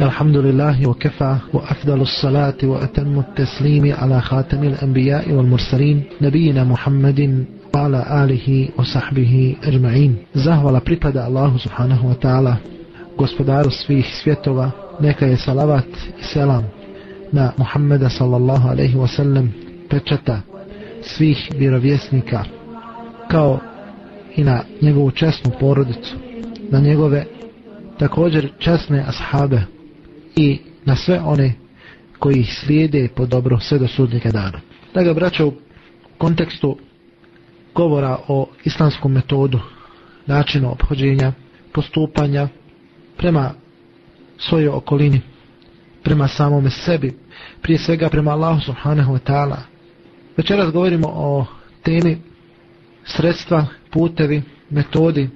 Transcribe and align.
الحمد 0.00 0.36
لله 0.36 0.88
وكفى 0.88 1.36
وأفضل 1.54 2.00
الصلاة 2.00 2.54
وأتم 2.62 3.18
التسليم 3.18 3.94
على 3.94 4.20
خاتم 4.20 4.62
الأنبياء 4.64 5.32
والمرسلين 5.32 6.02
نبينا 6.20 6.64
محمد 6.64 7.44
وعلى 7.74 8.24
آله 8.24 8.68
وصحبه 8.78 9.56
أجمعين 9.64 10.16
زهولا 10.34 10.78
pripada 10.80 11.26
Allahu 11.26 11.58
subhanahu 11.58 12.08
wa 12.08 12.14
ta'ala 12.14 12.56
gospodaru 13.18 13.70
svih 13.70 14.06
svjetova 14.22 14.70
neka 15.00 15.26
je 15.26 15.36
salavat 15.36 15.90
i 16.20 16.22
selam 16.22 16.64
na 17.32 17.52
Muhammeda 17.58 18.08
sallallahu 18.08 18.68
alaihi 18.68 18.94
wa 18.96 19.08
sallam 19.08 19.50
pečata 19.90 20.40
svih 21.02 21.50
vjerovjesnika 21.58 22.44
kao 23.30 23.58
i 24.36 24.44
na 24.44 24.62
njegovu 24.82 25.10
česnu 25.10 25.50
porodicu 25.60 26.14
na 26.70 26.78
njegove 26.80 27.24
također 27.98 28.50
česne 28.58 29.04
ashabe 29.08 29.60
i 30.38 30.58
na 30.84 30.96
sve 30.96 31.20
one 31.20 31.52
koji 32.18 32.40
ih 32.40 32.54
slijede 32.54 33.08
po 33.16 33.26
dobro 33.26 33.60
sve 33.60 33.78
do 33.78 33.88
sudnjega 33.88 34.30
dana. 34.30 34.60
Da 34.94 35.02
ga 35.02 35.14
braća 35.14 35.46
u 35.46 35.52
kontekstu 36.18 36.78
govora 37.74 38.18
o 38.28 38.48
islamskom 38.64 39.12
metodu, 39.12 39.60
načinu 40.26 40.72
obhođenja, 40.72 41.32
postupanja 41.72 42.48
prema 43.16 43.50
svojoj 44.38 44.68
okolini, 44.68 45.20
prema 46.02 46.28
samome 46.28 46.70
sebi, 46.70 47.18
prije 47.62 47.78
svega 47.78 48.08
prema 48.08 48.30
Allahu 48.30 48.60
subhanahu 48.60 49.12
wa 49.12 49.18
ta'ala. 49.26 49.56
Večeras 50.36 50.72
govorimo 50.72 51.08
o 51.08 51.46
temi 51.82 52.18
sredstva, 53.04 53.66
putevi, 53.90 54.42
metodi 54.70 55.28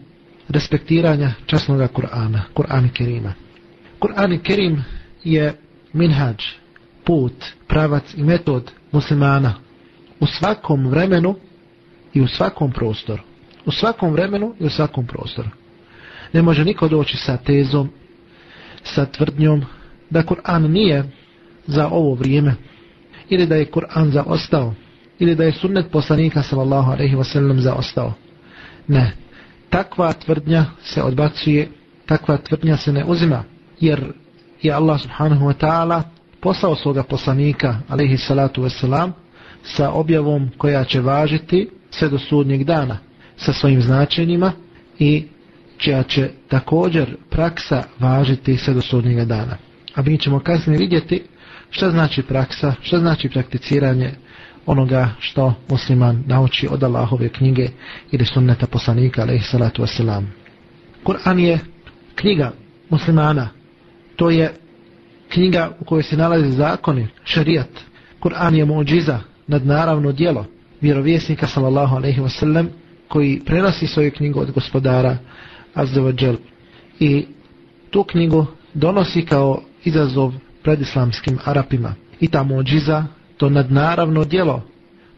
respektiranja 0.49 1.33
časnog 1.47 1.81
Kur'ana, 1.81 2.41
Kur'ana 2.55 2.89
Kerima. 2.93 3.33
Kur'an 4.03 4.39
Kerim 4.43 4.85
je 5.25 5.55
minhađ, 5.93 6.37
put, 7.05 7.45
pravac 7.69 8.15
i 8.17 8.23
metod 8.23 8.71
muslimana 8.93 9.55
u 10.21 10.27
svakom 10.27 10.87
vremenu 10.87 11.35
i 12.15 12.21
u 12.21 12.27
svakom 12.29 12.73
prostoru. 12.73 13.23
U 13.67 13.71
svakom 13.71 14.13
vremenu 14.13 14.55
i 14.61 14.65
u 14.65 14.71
svakom 14.71 15.07
prostoru. 15.07 15.49
Ne 16.33 16.43
može 16.43 16.65
niko 16.65 16.89
doći 16.89 17.17
sa 17.17 17.37
tezom, 17.37 17.91
sa 18.83 19.07
tvrdnjom 19.07 19.65
da 20.11 20.23
Kur'an 20.23 20.73
nije 20.73 21.05
za 21.67 21.89
ovo 21.89 22.15
vrijeme 22.15 22.55
ili 23.29 23.47
da 23.47 23.57
je 23.57 23.71
Kur'an 23.71 24.11
zaostao 24.11 24.75
ili 25.19 25.35
da 25.35 25.45
je 25.45 25.53
sunnet 25.53 25.91
poslanika 25.91 26.43
sallallahu 26.43 26.93
alaihi 26.93 27.17
wasallam 27.17 27.59
zaostao. 27.59 28.13
Ne, 28.89 29.13
takva 29.71 30.13
tvrdnja 30.13 30.65
se 30.83 31.03
odbacuje, 31.03 31.69
takva 32.07 32.37
tvrdnja 32.37 32.77
se 32.77 32.93
ne 32.93 33.05
uzima 33.05 33.52
jer 33.83 34.13
je 34.63 34.73
Allah 34.73 35.01
subhanahu 35.01 35.47
wa 35.47 35.55
ta'ala 35.55 36.03
poslao 36.41 36.77
svoga 36.77 37.03
poslanika 37.03 37.77
alaihi 37.89 38.17
salatu 38.17 38.63
wasalam 38.63 39.11
sa 39.63 39.91
objavom 39.91 40.51
koja 40.59 40.85
će 40.85 41.01
važiti 41.01 41.71
sve 41.91 42.09
do 42.09 42.19
sudnjeg 42.19 42.65
dana 42.65 42.99
sa 43.37 43.53
svojim 43.53 43.83
značenjima 43.83 44.53
i 44.99 45.25
čija 45.79 46.03
će 46.03 46.31
također 46.49 47.17
praksa 47.31 47.83
važiti 47.99 48.57
sve 48.57 48.75
do 48.75 48.81
sudnjeg 48.81 49.25
dana. 49.25 49.57
A 49.95 50.03
mi 50.03 50.19
ćemo 50.19 50.41
kasnije 50.41 50.79
vidjeti 50.79 51.23
šta 51.71 51.91
znači 51.91 52.23
praksa, 52.23 52.75
šta 52.83 52.99
znači 52.99 53.29
prakticiranje 53.29 54.11
onoga 54.67 55.11
što 55.19 55.55
musliman 55.69 56.25
nauči 56.27 56.69
od 56.71 56.83
Allahove 56.83 57.29
knjige 57.29 57.69
ili 58.11 58.27
sunneta 58.27 58.67
poslanika 58.67 59.23
alaihi 59.23 59.45
salatu 59.45 59.83
wasalam. 59.83 60.25
Kur'an 61.05 61.39
je 61.39 61.59
knjiga 62.15 62.53
muslimana 62.91 63.49
to 64.17 64.31
je 64.31 64.55
knjiga 65.29 65.71
u 65.81 65.85
kojoj 65.85 66.03
se 66.03 66.17
nalaze 66.17 66.51
zakoni, 66.51 67.09
šarijat. 67.25 67.69
Kur'an 68.21 68.55
je 68.55 68.65
muđiza, 68.65 69.21
nadnaravno 69.47 70.13
dijelo 70.13 70.47
vjerovjesnika 70.81 71.47
sallallahu 71.47 71.97
alaihi 71.97 72.21
wasallam 72.21 72.67
koji 73.09 73.43
prenosi 73.47 73.87
svoju 73.87 74.11
knjigu 74.11 74.41
od 74.41 74.51
gospodara 74.51 75.17
Azzevađel. 75.75 76.37
I 77.01 77.27
tu 77.91 78.05
knjigu 78.05 78.47
donosi 78.75 79.23
kao 79.23 79.63
izazov 79.85 80.33
pred 80.63 80.81
islamskim 80.81 81.39
Arapima. 81.45 81.95
I 82.21 82.29
ta 82.29 82.43
muđiza, 82.43 83.05
to 83.37 83.51
nadnaravno 83.51 84.25
dijelo 84.25 84.63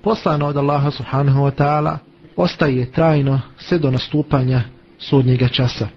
poslano 0.02 0.46
od 0.46 0.56
Allaha 0.56 0.90
subhanahu 0.90 1.40
wa 1.40 1.50
ta'ala 1.50 1.98
ostaje 2.36 2.92
trajno 2.92 3.40
sve 3.58 3.78
do 3.78 3.90
nastupanja 3.90 4.62
sudnjega 4.98 5.48
časa. 5.48 5.88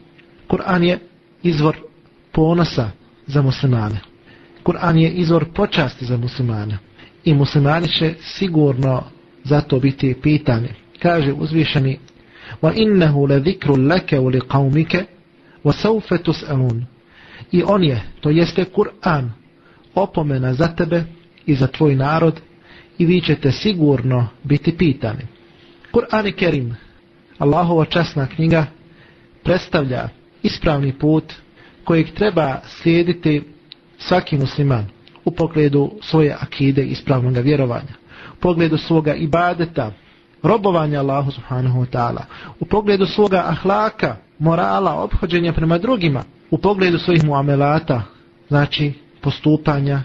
Kur'an 0.47 0.83
je 0.83 0.99
izvor 1.43 1.86
ponosa 2.37 2.89
za 3.27 3.41
muslimane. 3.41 3.99
Kur'an 4.63 4.97
je 4.97 5.09
izvor 5.11 5.45
počasti 5.53 6.05
za 6.05 6.17
muslimane. 6.17 6.77
I 7.25 7.33
muslimani 7.33 7.87
će 7.87 8.13
sigurno 8.21 9.03
zato 9.43 9.79
biti 9.79 10.15
pitani. 10.21 10.69
Kaže 10.99 11.33
uzvišeni 11.33 11.99
wa 12.61 12.73
innahu 12.75 13.27
la 13.27 13.39
dhikru 13.39 13.75
laka 13.75 14.19
wa 14.19 14.31
liqaumika 14.31 15.03
wa 15.63 15.73
sawfa 15.73 16.17
tus'alun. 16.17 16.83
I 17.51 17.63
on 17.63 17.83
je, 17.83 18.01
to 18.21 18.29
jeste 18.29 18.65
Kur'an, 18.65 19.31
opomena 19.95 20.53
za 20.53 20.67
tebe 20.67 21.03
i 21.45 21.55
za 21.55 21.67
tvoj 21.67 21.95
narod 21.95 22.41
i 22.97 23.05
vi 23.05 23.21
ćete 23.21 23.51
sigurno 23.51 24.27
biti 24.43 24.77
pitani. 24.77 25.23
Kur'an 25.91 26.27
i 26.27 26.31
Kerim, 26.31 26.75
Allahova 27.37 27.85
časna 27.85 28.27
knjiga, 28.27 28.65
predstavlja 29.43 30.09
ispravni 30.43 30.93
put 30.93 31.33
kojeg 31.87 32.11
treba 32.13 32.59
slijediti 32.65 33.43
svaki 33.97 34.37
musliman 34.37 34.85
u 35.25 35.31
pogledu 35.31 35.91
svoje 36.01 36.35
akide 36.39 36.83
i 36.83 36.91
ispravnog 36.91 37.37
vjerovanja, 37.37 37.93
u 38.33 38.35
pogledu 38.39 38.77
svoga 38.77 39.13
ibadeta, 39.13 39.91
robovanja 40.43 40.99
Allahu 40.99 41.31
subhanahu 41.31 41.79
wa 41.79 41.85
ta'ala, 41.91 42.21
u 42.59 42.65
pogledu 42.65 43.05
svoga 43.05 43.43
ahlaka, 43.47 44.15
morala, 44.39 44.93
obhođenja 44.93 45.53
prema 45.53 45.77
drugima, 45.77 46.23
u 46.51 46.57
pogledu 46.57 46.97
svojih 46.97 47.23
muamelata, 47.23 48.01
znači 48.47 48.93
postupanja 49.21 50.01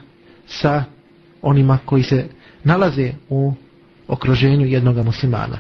sa 0.47 0.85
onima 1.43 1.79
koji 1.85 2.03
se 2.03 2.27
nalaze 2.65 3.13
u 3.29 3.53
okruženju 4.09 4.67
jednog 4.67 5.05
muslimana. 5.05 5.59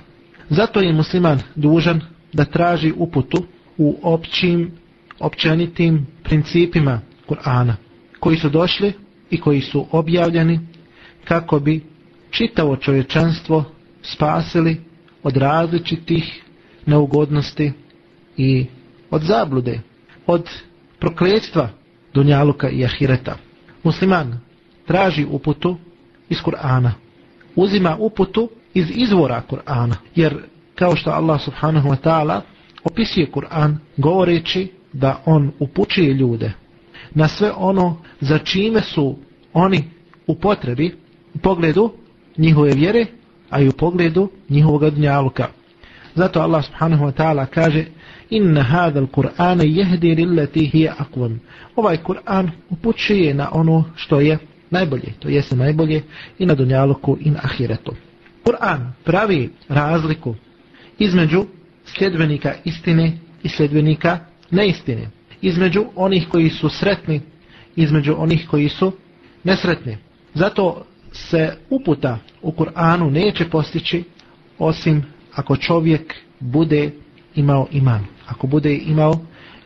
Zato 0.48 0.80
je 0.80 0.92
musliman 0.92 1.40
dužan 1.54 2.00
da 2.32 2.44
traži 2.44 2.92
uputu 2.96 3.44
u 3.78 3.98
općim 4.02 4.81
općenitim 5.22 6.06
principima 6.24 7.00
Kur'ana 7.28 7.74
koji 8.20 8.36
su 8.36 8.48
došli 8.48 8.92
i 9.30 9.40
koji 9.40 9.60
su 9.60 9.86
objavljeni 9.90 10.60
kako 11.24 11.60
bi 11.60 11.80
čitavo 12.30 12.76
čovječanstvo 12.76 13.64
spasili 14.02 14.80
od 15.22 15.36
različitih 15.36 16.42
neugodnosti 16.86 17.72
i 18.36 18.66
od 19.10 19.22
zablude, 19.22 19.80
od 20.26 20.48
prokletstva 20.98 21.68
Dunjaluka 22.14 22.68
i 22.68 22.84
Ahireta. 22.84 23.36
Musliman 23.82 24.40
traži 24.86 25.26
uputu 25.30 25.76
iz 26.28 26.38
Kur'ana, 26.38 26.90
uzima 27.56 27.96
uputu 27.98 28.50
iz 28.74 28.86
izvora 28.94 29.42
Kur'ana, 29.50 29.94
jer 30.14 30.36
kao 30.74 30.96
što 30.96 31.10
Allah 31.10 31.40
subhanahu 31.42 31.88
wa 31.88 31.96
ta'ala 32.04 32.40
opisuje 32.84 33.30
Kur'an 33.32 33.76
govoreći 33.96 34.81
da 34.92 35.22
on 35.26 35.52
upućuje 35.58 36.14
ljude 36.14 36.52
na 37.14 37.28
sve 37.28 37.52
ono 37.56 37.96
za 38.20 38.38
čime 38.38 38.80
su 38.80 39.16
oni 39.52 39.84
u 40.26 40.34
potrebi 40.34 40.94
u 41.34 41.38
pogledu 41.38 41.92
njihove 42.38 42.70
vjere, 42.74 43.06
a 43.50 43.60
i 43.60 43.68
u 43.68 43.72
pogledu 43.72 44.30
njihovog 44.48 44.90
dnjaluka. 44.90 45.46
Zato 46.14 46.40
Allah 46.40 46.64
subhanahu 46.64 47.04
wa 47.04 47.12
ta'ala 47.12 47.46
kaže 47.46 47.84
Inna 48.30 48.62
hada 48.62 49.00
al-Qur'ana 49.00 49.64
jehdi 49.64 50.14
lillati 50.14 50.66
hiya 50.66 50.94
aqwam. 50.98 51.36
Ovaj 51.76 51.96
Kur'an 51.96 52.50
upućuje 52.70 53.34
na 53.34 53.48
ono 53.52 53.84
što 53.96 54.20
je 54.20 54.38
najbolje, 54.70 55.12
to 55.18 55.28
jeste 55.28 55.56
najbolje 55.56 56.02
i 56.38 56.46
na 56.46 56.54
dunjaluku 56.54 57.18
i 57.20 57.30
na 57.30 57.40
ahiretu. 57.42 57.94
Kur'an 58.44 58.92
pravi 59.04 59.50
razliku 59.68 60.34
između 60.98 61.44
sljedbenika 61.84 62.54
istine 62.64 63.12
i 63.42 63.48
sljedbenika 63.48 64.18
neistine. 64.52 65.10
Između 65.42 65.84
onih 65.96 66.28
koji 66.28 66.50
su 66.50 66.68
sretni, 66.68 67.20
između 67.76 68.14
onih 68.18 68.46
koji 68.50 68.68
su 68.68 68.92
nesretni. 69.44 69.96
Zato 70.34 70.84
se 71.12 71.56
uputa 71.70 72.18
u 72.42 72.52
Kur'anu 72.52 73.10
neće 73.10 73.48
postići 73.48 74.04
osim 74.58 75.04
ako 75.34 75.56
čovjek 75.56 76.14
bude 76.40 76.90
imao 77.34 77.66
iman. 77.70 78.04
Ako 78.26 78.46
bude 78.46 78.74
imao 78.74 79.14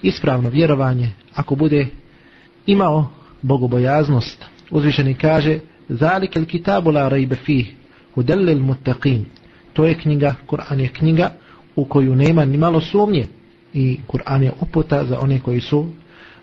ispravno 0.02 0.48
vjerovanje, 0.48 1.10
ako 1.34 1.54
bude 1.54 1.86
imao 2.66 3.10
bogobojaznost. 3.42 4.44
Uzvišeni 4.70 5.14
kaže 5.14 5.58
Zalik 5.88 6.36
el 6.36 6.44
kitabu 6.44 6.90
la 6.90 7.08
rajbe 7.08 7.36
fih 7.36 7.74
hudellil 8.14 8.58
muttaqin. 8.58 9.24
To 9.72 9.84
je 9.84 9.94
knjiga, 9.94 10.34
Kur'an 10.46 10.80
je 10.80 10.88
knjiga 10.88 11.32
u 11.76 11.84
koju 11.84 12.16
nema 12.16 12.44
ni 12.44 12.56
malo 12.56 12.80
sumnje 12.80 13.26
i 13.74 14.00
Kur'an 14.06 14.42
je 14.42 14.52
uputa 14.60 15.04
za 15.04 15.20
one 15.20 15.40
koji 15.40 15.60
su 15.60 15.86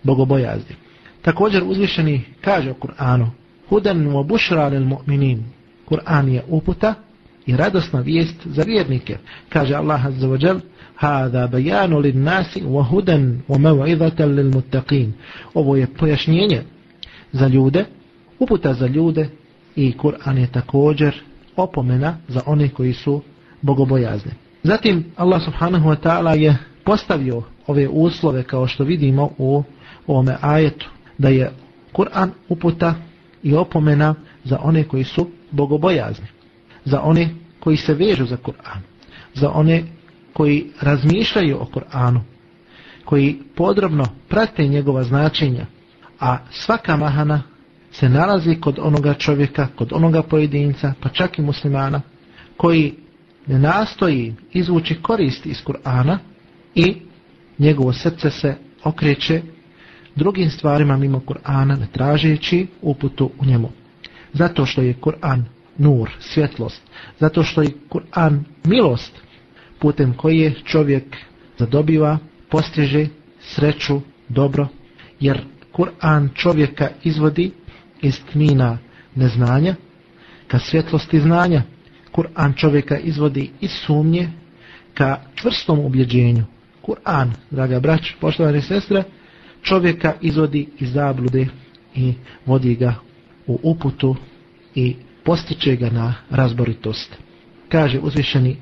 bogobojazni. 0.03 0.75
Također 1.21 1.63
uzvišeni 1.65 2.21
kaže 2.41 2.71
u 2.71 2.75
Kur'anu 2.75 3.27
Hudan 3.69 4.07
wa 4.07 4.23
bušra 4.23 4.67
lil 4.67 4.85
mu'minin 4.85 5.39
Kur'an 5.85 6.29
je 6.29 6.43
uputa 6.47 6.93
i 7.45 7.55
radosna 7.55 7.99
vijest 7.99 8.35
za 8.45 8.63
vjernike. 8.63 9.17
Kaže 9.49 9.75
Allah 9.75 10.05
azza 10.05 10.27
wa 10.27 10.45
jal 10.45 10.59
Hada 10.95 11.47
bajanu 11.47 11.99
lin 11.99 12.23
nasi 12.23 12.61
wa 12.61 12.83
hudan 12.83 13.41
wa 13.49 13.57
maw'idatan 13.57 14.35
lil 14.35 14.51
muttaqin. 14.51 15.11
Ovo 15.53 15.75
je 15.75 15.87
pojašnjenje 15.87 16.61
za 17.31 17.47
ljude, 17.47 17.85
uputa 18.39 18.73
za 18.73 18.87
ljude 18.87 19.29
i 19.75 19.97
Kur'an 19.97 20.37
je 20.37 20.47
također 20.47 21.21
opomena 21.55 22.17
za 22.27 22.41
one 22.45 22.69
koji 22.69 22.93
su 22.93 23.21
bogobojazni. 23.61 24.31
Zatim 24.63 25.05
Allah 25.15 25.41
subhanahu 25.45 25.89
wa 25.89 25.95
ta'ala 25.95 26.33
je 26.33 26.57
postavio 26.85 27.41
ove 27.67 27.87
uslove 27.87 28.43
kao 28.43 28.67
što 28.67 28.83
vidimo 28.83 29.29
u 29.37 29.63
ovome 30.07 30.37
ajetu 30.41 30.89
da 31.17 31.29
je 31.29 31.51
Kur'an 31.93 32.29
uputa 32.49 32.95
i 33.43 33.55
opomena 33.55 34.15
za 34.43 34.59
one 34.63 34.83
koji 34.83 35.03
su 35.03 35.29
bogobojazni, 35.51 36.25
za 36.85 37.01
one 37.01 37.29
koji 37.59 37.77
se 37.77 37.93
vežu 37.93 38.25
za 38.25 38.37
Kur'an, 38.37 38.79
za 39.33 39.49
one 39.51 39.83
koji 40.33 40.65
razmišljaju 40.81 41.57
o 41.61 41.65
Kur'anu, 41.73 42.19
koji 43.05 43.39
podrobno 43.55 44.05
prate 44.29 44.67
njegova 44.67 45.03
značenja, 45.03 45.65
a 46.19 46.37
svaka 46.51 46.97
mahana 46.97 47.41
se 47.91 48.09
nalazi 48.09 48.55
kod 48.61 48.79
onoga 48.81 49.13
čovjeka, 49.13 49.67
kod 49.75 49.93
onoga 49.93 50.23
pojedinca, 50.23 50.93
pa 51.01 51.09
čak 51.09 51.39
i 51.39 51.41
muslimana, 51.41 52.01
koji 52.57 52.93
ne 53.47 53.59
nastoji 53.59 54.35
izvući 54.53 55.01
korist 55.01 55.45
iz 55.45 55.63
Kur'ana 55.65 56.17
i 56.75 56.95
njegovo 57.59 57.93
srce 57.93 58.31
se 58.31 58.55
okreće 58.83 59.41
drugim 60.15 60.49
stvarima 60.49 60.97
mimo 60.97 61.19
Kur'ana 61.19 61.79
ne 61.79 61.87
tražeći 61.91 62.67
uputu 62.81 63.31
u 63.39 63.45
njemu. 63.45 63.69
Zato 64.33 64.65
što 64.65 64.81
je 64.81 64.93
Kur'an 65.01 65.41
nur, 65.77 66.09
svjetlost, 66.19 66.81
zato 67.19 67.43
što 67.43 67.61
je 67.61 67.69
Kur'an 67.89 68.39
milost 68.63 69.11
putem 69.79 70.13
koje 70.13 70.53
čovjek 70.65 71.17
zadobiva, 71.57 72.17
postiže 72.49 73.07
sreću, 73.41 74.01
dobro, 74.29 74.67
jer 75.19 75.41
Kur'an 75.73 76.29
čovjeka 76.35 76.89
izvodi 77.03 77.51
iz 78.01 78.19
tmina 78.31 78.77
neznanja 79.15 79.75
ka 80.47 80.59
svjetlosti 80.59 81.19
znanja. 81.19 81.61
Kur'an 82.11 82.55
čovjeka 82.55 82.97
izvodi 82.97 83.51
iz 83.61 83.71
sumnje 83.71 84.29
ka 84.93 85.19
čvrstom 85.35 85.79
ubjeđenju. 85.79 86.43
Kur'an, 86.85 87.31
draga 87.51 87.79
brać, 87.79 88.13
poštovane 88.19 88.61
sestre, 88.61 89.03
čovjeka 89.61 90.13
izvodi 90.21 90.67
iz 90.79 90.91
zablude 90.91 91.47
i 91.95 92.13
vodi 92.45 92.75
ga 92.75 92.95
u 93.47 93.59
uputu 93.63 94.15
i 94.75 94.95
postiče 95.23 95.75
ga 95.75 95.89
na 95.89 96.13
razboritost. 96.29 97.17
Kaže 97.69 97.99
uzvišeni 97.99 98.57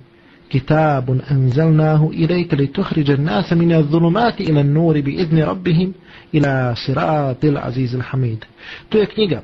kitabun 0.50 1.22
anzalnahu 1.30 2.12
ilajka 2.14 2.56
li 2.56 2.74
tuhriđa 2.74 3.18
nasa 3.18 3.56
min 3.56 3.84
zulumati 3.92 4.44
ila 4.44 4.64
nuri 4.64 5.02
bi 5.02 5.12
izni 5.12 5.46
rabbihim 5.46 5.94
ila 6.32 6.76
siratil 6.76 7.58
azizil 7.58 8.02
hamid. 8.02 8.46
To 8.90 8.98
je 8.98 9.06
knjiga 9.06 9.42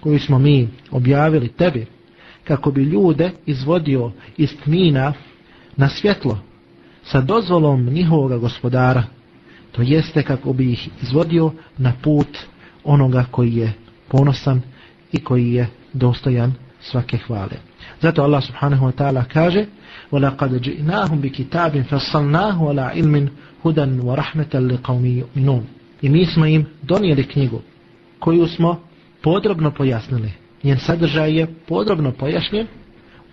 koju 0.00 0.20
smo 0.20 0.38
mi 0.38 0.68
objavili 0.90 1.48
tebi 1.48 1.86
kako 2.44 2.70
bi 2.70 2.82
ljude 2.82 3.30
izvodio 3.46 4.12
iz 4.36 4.56
tmina 4.64 5.12
na 5.76 5.88
svjetlo 5.88 6.38
sa 7.03 7.21
dozvolom 7.21 7.85
njihovog 7.85 8.41
gospodara 8.41 9.03
to 9.71 9.81
jeste 9.81 10.23
kako 10.23 10.53
bi 10.53 10.71
ih 10.71 10.89
izvodio 11.01 11.51
na 11.77 11.93
put 12.01 12.37
onoga 12.83 13.25
koji 13.31 13.55
je 13.55 13.73
ponosan 14.07 14.61
i 15.11 15.23
koji 15.23 15.53
je 15.53 15.67
dostojan 15.93 16.53
svake 16.81 17.17
hvale. 17.17 17.57
Zato 18.01 18.23
Allah 18.23 18.43
subhanahu 18.43 18.85
wa 18.85 18.91
ta'ala 18.91 19.23
kaže 19.33 19.65
وَلَقَدْ 20.11 20.61
جِئْنَاهُمْ 20.61 21.21
بِكِتَابٍ 21.21 21.83
فَصَلْنَاهُ 21.89 22.55
وَلَا 22.61 22.85
عِلْمٍ 22.95 23.29
هُدًا 23.65 24.01
وَرَحْمَةً 24.03 24.53
لِقَوْمِ 24.53 25.05
يُؤْمِنُونَ 25.05 25.63
I 26.01 26.09
mi 26.09 26.25
smo 26.25 26.45
im 26.45 26.65
donijeli 26.81 27.23
knjigu 27.23 27.61
koju 28.19 28.47
smo 28.47 28.81
podrobno 29.21 29.71
pojasnili. 29.71 30.31
Njen 30.63 30.79
sadržaj 30.79 31.39
je 31.39 31.47
podrobno 31.67 32.11
pojašnjen 32.11 32.67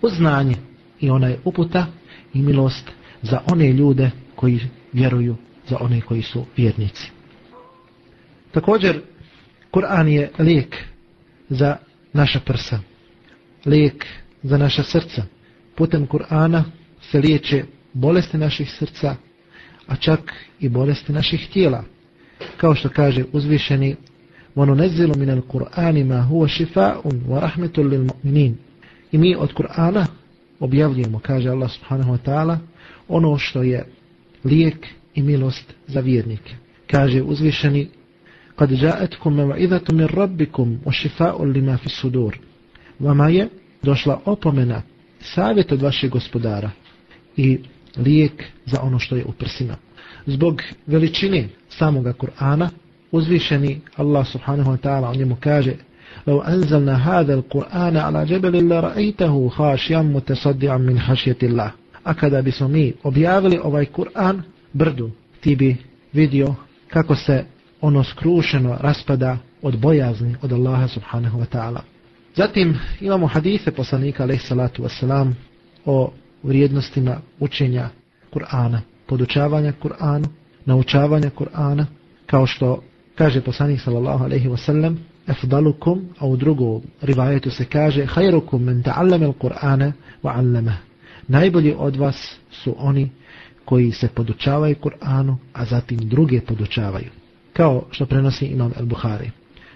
u 0.01 0.09
znanje 0.09 0.55
i 0.99 1.09
ona 1.09 1.27
je 1.27 1.39
uputa 1.43 1.85
i 2.33 2.41
milost 2.41 2.91
za 3.22 3.40
one 3.52 3.72
ljude 3.72 4.10
koji 4.34 4.60
vjeruju, 4.92 5.36
za 5.68 5.76
one 5.80 6.00
koji 6.00 6.22
su 6.22 6.44
vjernici. 6.56 7.10
Također, 8.50 9.00
Kur'an 9.70 10.08
je 10.08 10.30
lijek 10.38 10.76
za 11.48 11.76
naša 12.12 12.40
prsa, 12.40 12.78
lijek 13.66 14.06
za 14.42 14.58
naša 14.58 14.82
srca. 14.82 15.22
Putem 15.74 16.06
Kur'ana 16.06 16.62
se 17.10 17.18
liječe 17.18 17.64
bolesti 17.92 18.38
naših 18.38 18.70
srca, 18.78 19.16
a 19.86 19.96
čak 19.96 20.32
i 20.60 20.68
bolesti 20.68 21.12
naših 21.12 21.48
tijela. 21.52 21.84
Kao 22.56 22.74
što 22.74 22.88
kaže 22.88 23.24
uzvišeni, 23.32 23.96
وَنُنَزِّلُ 24.56 25.10
مِنَ 25.16 25.30
الْقُرْآنِ 25.30 26.04
مَا 26.04 26.20
هُوَ 26.28 26.46
شِفَاءٌ 26.46 27.02
وَرَحْمَةٌ 27.28 27.76
لِلْمُؤْمِنِينَ 27.78 28.54
I 29.12 29.18
mi 29.18 29.36
od 29.36 29.54
Kur'ana 29.54 30.06
objavljujemo, 30.60 31.18
kaže 31.18 31.50
Allah 31.50 31.70
subhanahu 31.70 32.12
wa 32.12 32.18
ta'ala, 32.24 32.58
ono 33.07 33.37
što 33.37 33.63
je 33.63 33.85
lijek 34.43 34.87
i 35.15 35.21
milost 35.21 35.73
za 35.87 35.99
vjernike. 35.99 36.55
Kaže 36.91 37.21
uzvišeni 37.21 37.87
kad 38.55 38.71
ja'atkum 38.71 39.33
maw'izatu 39.33 39.93
min 39.93 40.07
rabbikum 40.07 40.79
wa 40.85 40.91
shifaa'un 40.91 41.51
lima 41.51 41.77
fi 41.77 41.89
sudur. 41.89 42.37
Vama 42.99 43.29
je 43.29 43.49
došla 43.83 44.21
opomena, 44.25 44.81
savjet 45.21 45.71
od 45.71 45.81
vašeg 45.81 46.11
gospodara 46.11 46.71
i 47.37 47.59
lijek 47.97 48.43
za 48.65 48.81
ono 48.81 48.99
što 48.99 49.15
je 49.15 49.25
u 49.25 49.31
prsima. 49.31 49.75
Zbog 50.25 50.61
veličine 50.87 51.49
samoga 51.69 52.13
Kur'ana, 52.13 52.69
uzvišeni 53.11 53.81
Allah 53.95 54.27
subhanahu 54.27 54.71
wa 54.71 54.77
ta'ala 54.77 55.09
o 55.09 55.15
njemu 55.15 55.37
kaže 55.39 55.73
لو 56.27 56.41
أنزلنا 56.41 56.95
هذا 57.09 57.33
القرآن 57.33 57.97
على 57.97 58.25
جبل 58.25 58.69
لرأيته 58.69 59.49
خاشيا 59.49 59.99
متصدعا 59.99 60.77
من 60.77 60.99
خشية 60.99 61.37
الله 61.43 61.71
a 62.04 62.14
kada 62.14 62.42
bismo 62.42 62.68
mi 62.68 62.92
objavili 63.02 63.58
ovaj 63.62 63.86
Kur'an 63.86 64.42
brdu, 64.72 65.10
ti 65.40 65.56
bi 65.56 65.76
vidio 66.12 66.54
kako 66.88 67.14
se 67.14 67.44
ono 67.80 68.04
skrušeno 68.04 68.76
raspada 68.80 69.38
od 69.62 69.78
bojazni 69.78 70.36
od 70.42 70.52
Allaha 70.52 70.88
subhanahu 70.88 71.38
wa 71.38 71.46
ta'ala. 71.52 71.80
Zatim 72.36 72.78
imamo 73.00 73.26
hadise 73.26 73.70
poslanika 73.70 74.22
alaih 74.22 74.42
salatu 74.42 74.82
wasalam 74.82 75.32
o 75.86 76.12
vrijednostima 76.42 77.16
učenja 77.40 77.88
Kur'ana, 78.30 78.80
podučavanja 79.06 79.72
Kur'anu, 79.82 80.26
naučavanja 80.64 81.30
Kur'ana, 81.30 81.86
kao 82.26 82.46
što 82.46 82.82
kaže 83.14 83.40
poslanik 83.40 83.80
sallallahu 83.80 84.24
alaihi 84.24 84.48
wasallam, 84.48 84.96
efdalukum, 85.28 86.08
a 86.18 86.26
u 86.26 86.36
drugom 86.36 86.82
rivajetu 87.02 87.50
se 87.50 87.64
kaže, 87.64 88.06
hajrukum 88.06 88.62
men 88.62 88.82
ta'allame 88.82 89.26
il-Kur'ana 89.26 89.92
wa 90.22 90.38
allamah 90.38 90.91
najbolji 91.27 91.75
od 91.77 91.95
vas 91.95 92.35
su 92.51 92.75
oni 92.77 93.09
koji 93.65 93.91
se 93.91 94.07
podučavaju 94.07 94.75
Kur'anu, 94.75 95.35
a 95.53 95.65
zatim 95.65 95.97
druge 95.97 96.41
podučavaju. 96.41 97.09
Kao 97.53 97.85
što 97.91 98.05
prenosi 98.05 98.45
imam 98.45 98.71
El-Buhari. 98.79 99.29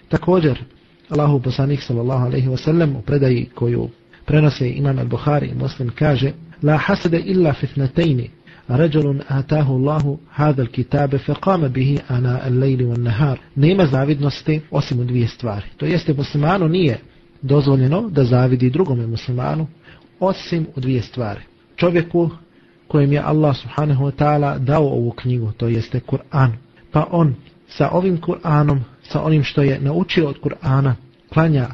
Također, 0.09 0.63
Allahu 1.09 1.41
poslanik 1.41 1.81
sallallahu 1.81 2.25
alaihi 2.25 2.47
wa 2.47 2.57
sallam 2.57 2.95
u 2.95 3.01
predaji 3.01 3.49
koju 3.55 3.89
prenose 4.25 4.69
imam 4.69 4.99
El-Buhari 4.99 5.53
muslim 5.55 5.89
kaže 5.89 6.31
La 6.63 6.77
hasade 6.77 7.19
illa 7.19 7.53
fitnatejni 7.53 8.29
رجل 8.69 9.21
آتاه 9.29 9.71
الله 9.71 10.17
هذا 10.33 10.61
الكتاب 10.61 11.15
فقام 11.15 11.67
به 11.67 11.99
أنا 12.11 12.47
الليل 12.47 12.83
والنهار 12.83 13.39
nema 13.55 13.85
zavidnosti 13.85 14.61
osim 14.71 14.99
u 14.99 15.03
dvije 15.03 15.27
stvari 15.27 15.65
to 15.77 15.85
jeste 15.85 16.13
muslimanu 16.13 16.67
nije 16.67 16.99
dozvoljeno 17.41 18.09
da 18.09 18.23
zavidi 18.23 18.69
drugome 18.69 19.07
muslimanu 19.07 19.67
osim 20.20 20.66
u 20.76 20.80
dvije 20.80 21.02
stvari. 21.02 21.40
Čovjeku 21.76 22.30
kojem 22.88 23.12
je 23.12 23.20
Allah 23.20 23.56
subhanahu 23.56 24.04
wa 24.04 24.12
ta'ala 24.12 24.58
dao 24.58 24.84
ovu 24.84 25.10
knjigu, 25.10 25.52
to 25.52 25.68
jeste 25.68 26.00
Kur'an, 26.00 26.52
pa 26.92 27.06
on 27.10 27.34
sa 27.68 27.90
ovim 27.90 28.20
Kur'anom, 28.20 28.80
sa 29.02 29.22
onim 29.22 29.44
što 29.44 29.62
je 29.62 29.80
naučio 29.80 30.28
od 30.28 30.40
Kur'ana, 30.40 30.94
klanja 31.32 31.68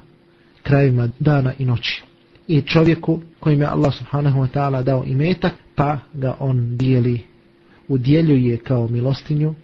krajima 0.63 1.09
dana 1.19 1.53
i 1.59 1.65
noći. 1.65 2.03
I 2.49 2.63
čovjeku 2.63 3.21
kojim 3.41 3.61
je 3.61 3.67
Allah 3.67 3.95
subhanahu 3.95 4.41
wa 4.41 4.49
ta'ala 4.55 4.83
dao 4.83 5.05
imetak, 5.07 5.53
pa 5.75 5.99
ga 6.13 6.37
on 6.41 6.77
dijeli, 6.77 7.21
udjeljuje 7.89 8.57
kao 8.57 8.89
milostinju 8.89 9.55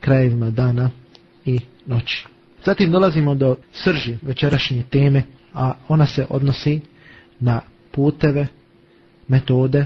krajima 0.00 0.50
dana 0.50 0.90
i 1.44 1.60
noći. 1.86 2.26
Zatim 2.64 2.90
dolazimo 2.90 3.34
do 3.34 3.56
srži 3.72 4.16
večerašnje 4.22 4.82
teme, 4.90 5.22
a 5.54 5.72
ona 5.88 6.06
se 6.06 6.26
odnosi 6.30 6.80
na 7.40 7.60
puteve, 7.97 8.47
metode 9.27 9.85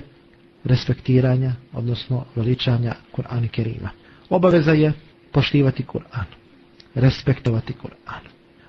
respektiranja, 0.64 1.54
odnosno 1.74 2.26
veličanja 2.36 2.94
Kur'ana 3.12 3.48
Kerima. 3.48 3.90
Obaveza 4.30 4.72
je 4.72 4.94
poštivati 5.32 5.84
Kur'an. 5.84 6.26
respektovati 6.96 7.74
Kur'an. 7.74 8.22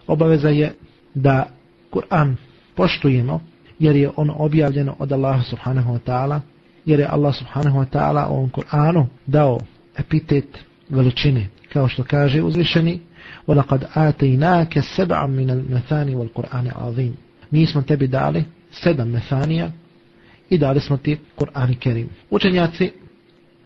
Obaveza 0.06 0.48
je 0.48 0.72
da 1.14 1.46
Kur'an 1.90 2.36
poštujemo 2.74 3.40
jer 3.78 3.96
je 3.96 4.10
on 4.16 4.30
objavljeno 4.36 4.96
od 4.98 5.12
Allaha 5.12 5.42
subhanahu 5.42 5.92
wa 5.92 5.98
ta'ala 6.06 6.40
jer 6.84 7.00
je 7.00 7.06
Allah 7.06 7.34
subhanahu 7.34 7.78
wa 7.78 7.86
ta'ala 7.92 8.28
u 8.28 8.34
ovom 8.34 8.50
Kur'anu 8.50 9.06
dao 9.26 9.60
epitet 9.98 10.58
veličine 10.88 11.48
kao 11.72 11.88
što 11.88 12.04
kaže 12.04 12.42
uzvišeni 12.42 13.00
وَلَقَدْ 13.48 13.84
آتَيْنَاكَ 13.94 14.80
سَبْعًا 14.96 15.26
مِنَ 15.26 15.50
الْمَثَانِ 15.50 16.14
وَالْقُرْآنِ 16.14 16.70
عَظِيمِ 16.72 17.12
Mi 17.50 17.66
smo 17.66 17.82
tebi 17.82 18.06
dali 18.06 18.44
sedam 18.73 19.09
mesanija 19.09 19.71
i 20.49 20.57
dali 20.57 20.79
smo 20.79 20.97
ti 20.97 21.17
Kur'an 21.37 21.75
Kerim. 21.79 22.09
Učenjaci 22.29 22.91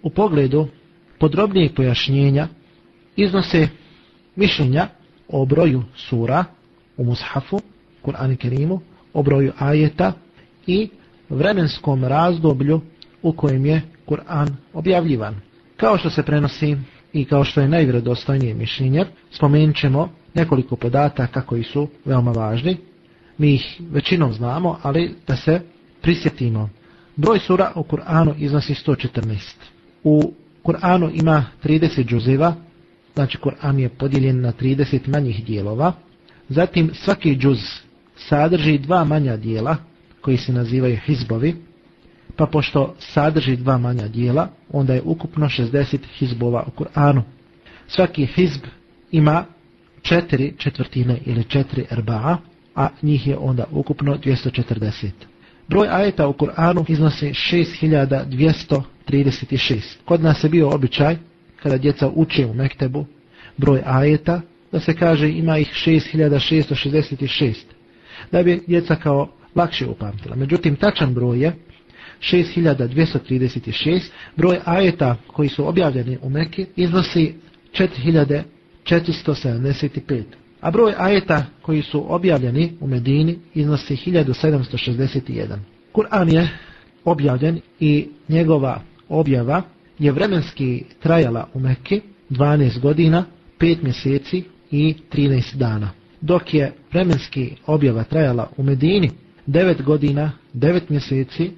u 0.04 0.10
pogledu 0.10 0.68
podrobnijeg 1.20 1.76
pojašnjenja 1.76 2.48
iznose 3.16 3.68
mišljenja 4.36 4.88
o 5.28 5.46
broju 5.46 5.84
sura 5.96 6.46
u 6.98 7.04
Mushafu, 7.04 7.60
Kur'an 8.06 8.36
Kerimu, 8.38 8.80
o 9.14 9.24
broju 9.24 9.52
ajeta 9.60 10.14
i 10.68 10.90
vremenskom 11.30 12.04
razdoblju 12.04 12.82
u 13.22 13.32
kojem 13.34 13.66
je 13.66 13.82
Kur'an 14.06 14.48
objavljivan. 14.74 15.36
Kao 15.78 15.98
što 15.98 16.10
se 16.10 16.24
prenosi 16.24 16.78
i 17.14 17.26
kao 17.26 17.44
što 17.44 17.62
je 17.62 17.68
najvredostojnije 17.68 18.54
mišljenje, 18.54 19.06
spomenut 19.32 19.76
ćemo 19.76 20.10
nekoliko 20.34 20.76
podataka 20.76 21.42
koji 21.42 21.64
su 21.64 21.88
veoma 22.06 22.32
važni. 22.32 22.78
Mi 23.38 23.54
ih 23.54 23.82
većinom 23.92 24.34
znamo, 24.34 24.80
ali 24.82 25.16
da 25.28 25.36
se 25.36 25.62
prisjetimo. 26.02 26.70
Broj 27.16 27.40
sura 27.40 27.72
u 27.76 27.84
Kur'anu 27.84 28.34
iznosi 28.38 28.74
114. 28.74 29.38
U 30.04 30.34
Kur'anu 30.64 31.12
ima 31.14 31.46
30 31.64 32.06
džuziva, 32.06 32.56
znači 33.14 33.38
Kur'an 33.38 33.80
je 33.80 33.90
podijeljen 33.90 34.42
na 34.42 34.54
30 34.54 35.08
manjih 35.08 35.46
dijelova. 35.46 35.94
Zatim 36.50 36.92
svaki 36.94 37.36
džuz 37.36 37.60
sadrži 38.18 38.78
dva 38.78 39.04
manja 39.04 39.38
dijela 39.38 39.76
koji 40.22 40.38
se 40.38 40.54
nazivaju 40.54 40.98
hizbovi, 41.06 41.56
pa 42.36 42.46
pošto 42.46 42.96
sadrži 43.00 43.56
dva 43.56 43.78
manja 43.78 44.08
dijela, 44.08 44.50
onda 44.72 44.94
je 44.94 45.02
ukupno 45.06 45.46
60 45.46 45.98
hizbova 46.18 46.64
u 46.68 46.82
Kur'anu. 46.82 47.22
Svaki 47.88 48.26
hizb 48.26 48.62
ima 49.12 49.46
četiri 50.02 50.54
četvrtine 50.58 51.20
ili 51.26 51.44
četiri 51.44 51.86
erba'a, 51.92 52.38
a 52.78 52.90
njih 53.02 53.28
je 53.28 53.38
onda 53.38 53.66
ukupno 53.72 54.18
240. 54.18 55.10
Broj 55.68 55.88
ajeta 55.92 56.28
u 56.28 56.34
Kur'anu 56.34 56.86
iznosi 56.88 57.34
6236. 57.34 59.80
Kod 60.06 60.24
nas 60.24 60.44
je 60.44 60.50
bio 60.50 60.70
običaj, 60.70 61.18
kada 61.64 61.78
djeca 61.78 62.12
uče 62.16 62.46
u 62.46 62.54
Mektebu, 62.54 63.06
broj 63.58 63.82
ajeta, 63.86 64.42
da 64.72 64.80
se 64.80 64.96
kaže 64.96 65.30
ima 65.30 65.58
ih 65.58 65.72
6666. 65.86 67.56
Da 68.32 68.44
bi 68.44 68.64
djeca 68.68 68.96
kao 68.96 69.28
lakše 69.56 69.88
upamtila. 69.88 70.36
Međutim, 70.36 70.76
tačan 70.76 71.14
broj 71.14 71.40
je 71.40 71.54
6236. 72.20 74.02
Broj 74.36 74.60
ajeta 74.66 75.16
koji 75.28 75.50
su 75.50 75.68
objavljeni 75.68 76.18
u 76.22 76.30
Mekke 76.30 76.66
iznosi 76.76 77.34
4475. 77.74 80.24
A 80.62 80.72
broj 80.72 80.94
ajeta 80.98 81.46
koji 81.62 81.82
su 81.82 82.14
objavljeni 82.14 82.74
u 82.80 82.88
Medini 82.88 83.40
iznosi 83.54 83.96
1761. 83.96 85.58
Kur'an 85.94 86.34
je 86.34 86.50
objavljen 87.06 87.62
i 87.80 88.08
njegova 88.28 88.82
objava 89.10 89.62
je 90.00 90.12
vremenski 90.12 90.84
trajala 91.00 91.48
u 91.54 91.60
Mekke 91.60 92.02
12 92.30 92.80
godina, 92.80 93.26
5 93.60 93.84
mjeseci 93.84 94.44
i 94.72 94.96
13 95.12 95.56
dana. 95.56 95.90
Dok 96.22 96.54
je 96.54 96.74
vremenski 96.92 97.56
objava 97.66 98.04
trajala 98.04 98.50
u 98.58 98.64
Medini 98.64 99.12
9 99.48 99.84
godina, 99.84 100.32
9 100.54 100.82
mjeseci 100.90 101.52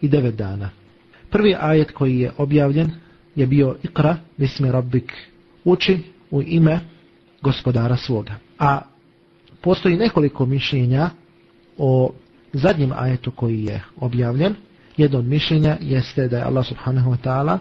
i 0.00 0.08
9 0.08 0.30
dana. 0.30 0.70
Prvi 1.30 1.54
ajet 1.60 1.90
koji 1.90 2.20
je 2.20 2.32
objavljen 2.38 2.90
je 3.34 3.46
bio 3.46 3.76
Ikra, 3.82 4.16
Bismi 4.36 4.72
Rabbik, 4.72 5.12
uči 5.64 5.98
u 6.30 6.42
ime 6.42 6.80
gospodara 7.42 7.96
svoga. 7.96 8.34
A 8.58 8.80
postoji 9.60 9.96
nekoliko 9.96 10.46
mišljenja 10.46 11.10
o 11.78 12.10
zadnjem 12.52 12.92
ajetu 12.96 13.30
koji 13.30 13.64
je 13.64 13.82
objavljen. 14.00 14.54
Jedno 14.96 15.18
od 15.18 15.24
mišljenja 15.24 15.76
jeste 15.80 16.28
da 16.28 16.38
je 16.38 16.44
Allah 16.44 16.66
subhanahu 16.66 17.10
wa 17.10 17.16
ta'ala 17.24 17.58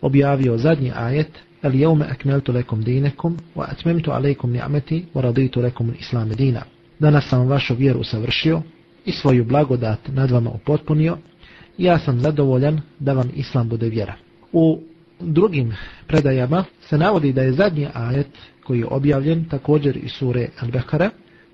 objavio 0.00 0.58
zadnji 0.58 0.92
ajet 0.96 1.30
El 1.62 1.74
jevme 1.74 2.04
akmeltu 2.04 2.52
lekom 2.52 2.82
dinekum 2.82 3.36
wa 3.56 3.64
atmemtu 3.72 4.12
alejkum 4.12 4.52
ni'meti 4.52 5.06
wa 5.14 5.20
raditu 5.20 5.60
lekum 5.60 5.94
islame 5.98 6.34
dina. 6.34 6.62
Danas 6.98 7.28
sam 7.28 7.48
vašu 7.48 7.74
vjeru 7.74 8.04
savršio 8.04 8.62
i 9.04 9.12
svoju 9.12 9.44
blagodat 9.44 9.98
nad 10.08 10.30
vama 10.30 10.50
upotpunio 10.50 11.18
ja 11.78 11.98
sam 11.98 12.20
zadovoljan 12.20 12.80
da 12.98 13.12
vam 13.12 13.30
islam 13.34 13.68
bude 13.68 13.88
vjera. 13.88 14.14
U 14.52 14.80
drugim 15.20 15.76
predajama 16.06 16.64
se 16.88 16.98
navodi 16.98 17.32
da 17.32 17.42
je 17.42 17.52
zadnji 17.52 17.88
ajet 17.94 18.30
koji 18.66 18.78
je 18.78 18.86
objavljen 18.86 19.44
također 19.44 19.96
iz 19.96 20.10
sure 20.10 20.48
Al-Bekara, 20.60 21.10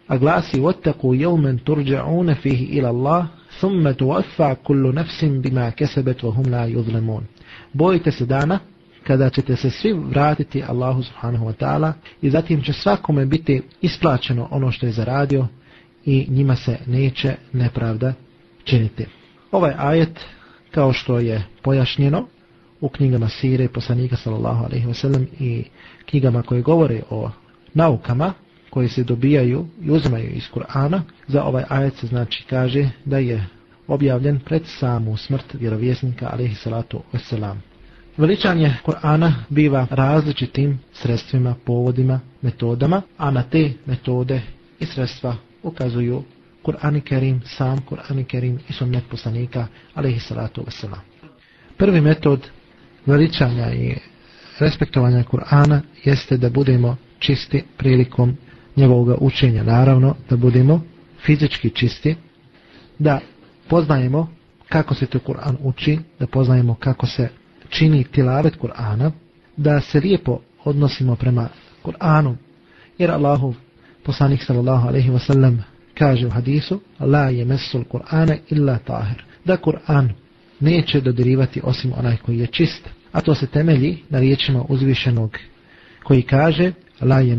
a 0.06 0.18
glasi 0.18 0.60
وَتَّقُوا 0.60 1.16
يَوْمًا 1.16 1.58
تُرْجَعُونَ 1.64 2.34
فِيهِ 2.34 2.80
إِلَى 2.80 2.90
اللَّهِ 2.90 3.26
ثُمَّ 3.60 3.90
تُوَفَّا 3.90 4.54
كُلُّ 4.54 4.94
نَفْسٍ 4.94 5.24
بِمَا 5.24 5.70
كَسَبَتْ 5.70 6.24
وَهُمْ 6.24 6.42
لَا 6.50 6.66
يُظْلَمُونَ 6.66 7.22
Bojite 7.72 8.12
se 8.12 8.26
dana 8.26 8.58
kada 9.06 9.30
ćete 9.30 9.56
se 9.56 9.70
svi 9.70 9.92
vratiti 9.92 10.62
Allahu 10.68 11.02
subhanahu 11.02 11.46
wa 11.46 11.52
ta'ala 11.52 11.92
i 12.22 12.30
zatim 12.30 12.62
će 12.62 12.72
svakome 12.72 13.26
biti 13.26 13.62
isplaćeno 13.80 14.48
ono 14.50 14.72
što 14.72 14.86
je 14.86 14.92
zaradio 14.92 15.46
i 16.04 16.26
njima 16.28 16.56
se 16.56 16.78
neće 16.86 17.34
nepravda 17.52 18.12
činiti. 18.64 19.06
Ovaj 19.52 19.72
ajet, 19.78 20.20
kao 20.70 20.92
što 20.92 21.18
je 21.18 21.44
pojašnjeno, 21.62 22.26
u 22.82 22.88
knjigama 22.88 23.28
Sire 23.28 23.68
poslanika 23.68 24.16
sallallahu 24.16 24.64
alaihi 24.64 24.86
wa 24.86 24.94
sallam 24.94 25.26
i 25.40 25.64
knjigama 26.06 26.42
koje 26.42 26.62
govore 26.62 27.02
o 27.10 27.30
naukama 27.74 28.32
koje 28.70 28.88
se 28.88 29.04
dobijaju 29.04 29.66
i 29.82 29.90
uzmaju 29.90 30.30
iz 30.30 30.44
Kur'ana, 30.54 31.00
za 31.28 31.44
ovaj 31.44 31.64
ajet 31.68 31.94
se 31.94 32.06
znači 32.06 32.44
kaže 32.50 32.90
da 33.04 33.18
je 33.18 33.46
objavljen 33.86 34.40
pred 34.40 34.62
samu 34.66 35.16
smrt 35.16 35.54
vjerovjesnika 35.54 36.30
alaihi 36.32 36.54
salatu 36.54 37.02
wasalam. 37.12 37.56
Veličanje 38.16 38.74
Kur'ana 38.84 39.32
biva 39.48 39.86
različitim 39.90 40.78
sredstvima, 40.92 41.54
povodima, 41.64 42.20
metodama, 42.42 43.02
a 43.18 43.30
na 43.30 43.42
te 43.42 43.72
metode 43.86 44.40
i 44.80 44.86
sredstva 44.86 45.36
ukazuju 45.62 46.22
Kur'an 46.62 47.00
Kerim, 47.00 47.40
sam 47.44 47.80
Kur'an 47.90 48.24
Kerim 48.24 48.58
i 48.68 48.72
sunnet 48.72 49.04
poslanika, 49.10 49.66
alaihi 49.94 50.20
salatu 50.20 50.62
wasalam. 50.62 51.00
Prvi 51.76 52.00
metod 52.00 52.50
veličanja 53.06 53.72
i 53.72 53.94
respektovanja 54.58 55.24
Kur'ana 55.24 55.80
jeste 56.04 56.36
da 56.36 56.50
budemo 56.50 56.96
čisti 57.18 57.62
prilikom 57.76 58.36
njegovog 58.76 59.22
učenja. 59.22 59.62
Naravno, 59.62 60.14
da 60.30 60.36
budemo 60.36 60.80
fizički 61.24 61.70
čisti, 61.70 62.16
da 62.98 63.20
poznajemo 63.68 64.28
kako 64.68 64.94
se 64.94 65.06
to 65.06 65.18
Kur'an 65.18 65.56
uči, 65.62 65.98
da 66.18 66.26
poznajemo 66.26 66.74
kako 66.74 67.06
se 67.06 67.28
čini 67.68 68.04
tilavet 68.04 68.58
Kur'ana, 68.58 69.10
da 69.56 69.80
se 69.80 70.00
lijepo 70.00 70.40
odnosimo 70.64 71.16
prema 71.16 71.48
Kur'anu, 71.82 72.36
jer 72.98 73.10
Allahu 73.10 73.54
poslanik 74.02 74.42
sallallahu 74.42 74.88
alaihi 74.88 75.10
wasallam 75.10 75.58
kaže 75.98 76.26
u 76.26 76.30
hadisu 76.30 76.80
La 77.00 77.28
je 77.28 77.44
mesul 77.44 77.84
Kur'ana 77.84 78.36
illa 78.48 78.78
tahir. 78.78 79.24
Da 79.44 79.56
Kur'an 79.56 80.12
neće 80.62 81.00
dodirivati 81.00 81.60
osim 81.64 81.92
onaj 81.96 82.16
koji 82.16 82.38
je 82.38 82.46
čist. 82.46 82.88
A 83.12 83.20
to 83.20 83.34
se 83.34 83.46
temelji 83.46 83.98
na 84.10 84.20
riječima 84.20 84.64
uzvišenog 84.68 85.36
koji 86.04 86.22
kaže 86.22 86.72
La 87.00 87.20
je 87.20 87.38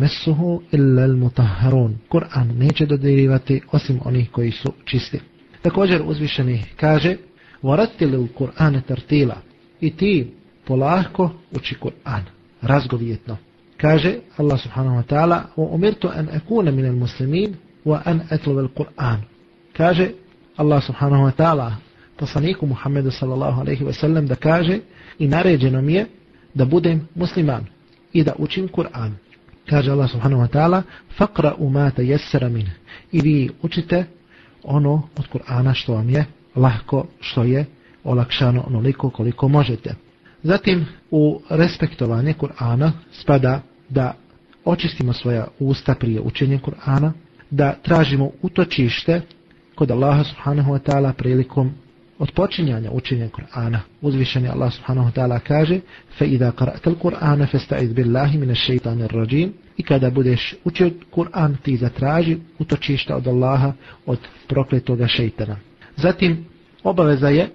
illa 0.72 1.04
al 1.04 1.16
mutahharun. 1.16 1.98
Kur'an 2.10 2.58
neće 2.58 2.86
dodirivati 2.86 3.62
osim 3.72 4.00
onih 4.06 4.32
koji 4.32 4.52
su 4.52 4.74
čisti. 4.86 5.20
Također 5.62 6.02
uzvišeni 6.06 6.64
kaže 6.76 7.18
Varatili 7.62 8.18
u 8.18 8.28
Kur'ane 8.28 8.82
tartila 8.82 9.36
i 9.82 9.92
ti 9.92 10.34
polahko 10.66 11.32
uči 11.52 11.76
Kur'an 11.76 12.22
razgovjetno. 12.62 13.38
Kaže 13.78 14.16
Allah 14.38 14.62
subhanahu 14.62 14.96
wa 14.96 15.04
ta'ala 15.04 15.42
umirtu 15.56 16.08
an 16.08 16.30
akuna 16.36 16.72
min 16.72 16.86
al 16.86 16.96
muslimin 16.96 17.56
wa 17.86 18.02
an 18.06 18.22
atluba 18.30 18.62
al-Qur'an. 18.62 19.18
Kaže 19.78 20.12
Allah 20.58 20.84
subhanahu 20.84 21.24
wa 21.24 21.32
ta'ala 21.32 21.72
poslaniku 22.18 22.66
Muhammedu 22.66 23.12
sallallahu 23.12 23.62
alaihi 23.62 23.84
wasallam 23.84 24.28
da 24.28 24.36
kaže 24.36 24.80
i 25.20 25.28
naređeno 25.28 25.82
mi 25.82 25.94
je 25.94 26.06
da 26.54 26.66
budem 26.66 27.08
musliman 27.16 27.66
i 28.14 28.24
da 28.24 28.34
učim 28.38 28.68
Kur'an. 28.68 29.12
Kaže 29.70 29.92
Allah 29.92 30.12
subhanahu 30.12 30.42
wa 30.42 30.48
ta'ala 30.48 30.82
faqra 31.18 31.56
ma 31.72 31.92
tayassara 31.92 32.50
min. 32.50 32.70
I 33.12 33.22
vi 33.22 33.50
učite 33.62 34.06
ono 34.64 35.02
od 35.18 35.28
Kur'ana 35.34 35.74
što 35.74 35.94
vam 35.94 36.10
je 36.10 36.26
lahko, 36.56 37.06
što 37.20 37.44
je 37.44 37.66
olakšano 38.04 38.64
onoliko 38.68 39.10
koliko 39.10 39.48
možete. 39.48 39.96
Zatim 40.44 40.86
u 41.12 41.42
respektovanje 41.50 42.34
Kur'ana 42.34 42.92
spada 43.12 43.62
da 43.90 44.14
očistimo 44.66 45.14
svoja 45.14 45.48
usta 45.60 45.96
prije 45.96 46.22
učenja 46.22 46.60
Kur'ana, 46.60 47.12
da 47.50 47.76
tražimo 47.84 48.32
utočište 48.42 49.22
kod 49.76 49.92
Allaha 49.92 50.24
subhanahu 50.24 50.72
wa 50.72 50.80
ta'ala 50.80 51.14
prilikom 51.14 51.72
od 52.23 52.31
počinjanja 52.31 52.91
učenja 52.91 53.29
Kur'ana. 53.29 53.81
Uzvišeni 54.01 54.49
Allah 54.49 54.73
subhanahu 54.73 55.09
wa 55.09 55.15
ta'ala 55.15 55.39
kaže 55.39 55.81
فَإِذَا 56.19 56.51
قَرَأْتَ 56.51 56.87
الْقُرْآنَ 56.87 57.47
فَاسْتَعِذْ 57.47 57.95
بِاللَّهِ 57.95 58.31
مِنَ 58.39 58.51
الشَّيْطَانِ 58.51 59.03
الرَّجِيمِ 59.03 59.51
I 59.77 59.83
kada 59.83 60.11
budeš 60.11 60.55
učio 60.65 60.91
Kur'an, 61.11 61.57
ti 61.63 61.77
zatraži 61.77 62.39
utočišta 62.59 63.17
od 63.17 63.27
Allaha 63.27 63.73
od 64.07 64.19
prokletoga 64.49 65.07
šeitana. 65.07 65.57
Zatim, 65.97 66.45
obaveza 66.83 67.29
je 67.29 67.49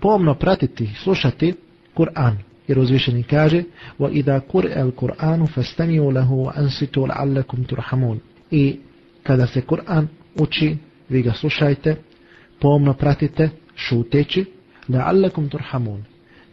pomno 0.00 0.34
pratiti, 0.34 0.90
slušati 1.02 1.54
Kur'an. 1.94 2.36
Jer 2.68 2.78
uzvišeni 2.78 3.22
kaže 3.22 3.62
وَإِذَا 3.98 4.40
قُرْئَ 4.52 4.80
الْقُرْآنُ 4.80 5.46
فَاسْتَمِيُوا 5.46 6.12
لَهُ 6.12 6.30
وَأَنْسِتُوا 6.30 7.06
لَعَلَّكُمْ 7.06 7.64
تُرْحَمُونَ 7.64 8.18
I 8.50 8.78
kada 9.22 9.46
se 9.46 9.60
Kur'an 9.60 10.08
uči, 10.38 10.76
vi 11.08 11.22
ga 11.22 11.32
slušajte, 11.32 11.96
pomno 12.60 12.94
pratite, 12.94 13.50
šuteći, 13.75 14.45
la'allakum 14.89 15.49
turhamun. 15.49 16.03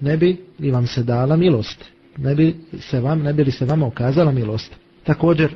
Ne 0.01 0.17
bi 0.17 0.37
li 0.59 0.71
vam 0.71 0.87
se 0.87 1.03
dala 1.03 1.37
milost? 1.37 1.85
Ne 2.19 2.35
bi, 2.35 2.57
se 2.81 3.01
vam, 3.01 3.23
ne 3.23 3.33
bi 3.33 3.45
li 3.45 3.51
se 3.51 3.65
vama 3.65 3.87
ukazala 3.87 4.33
milost? 4.33 4.77
Također, 5.05 5.55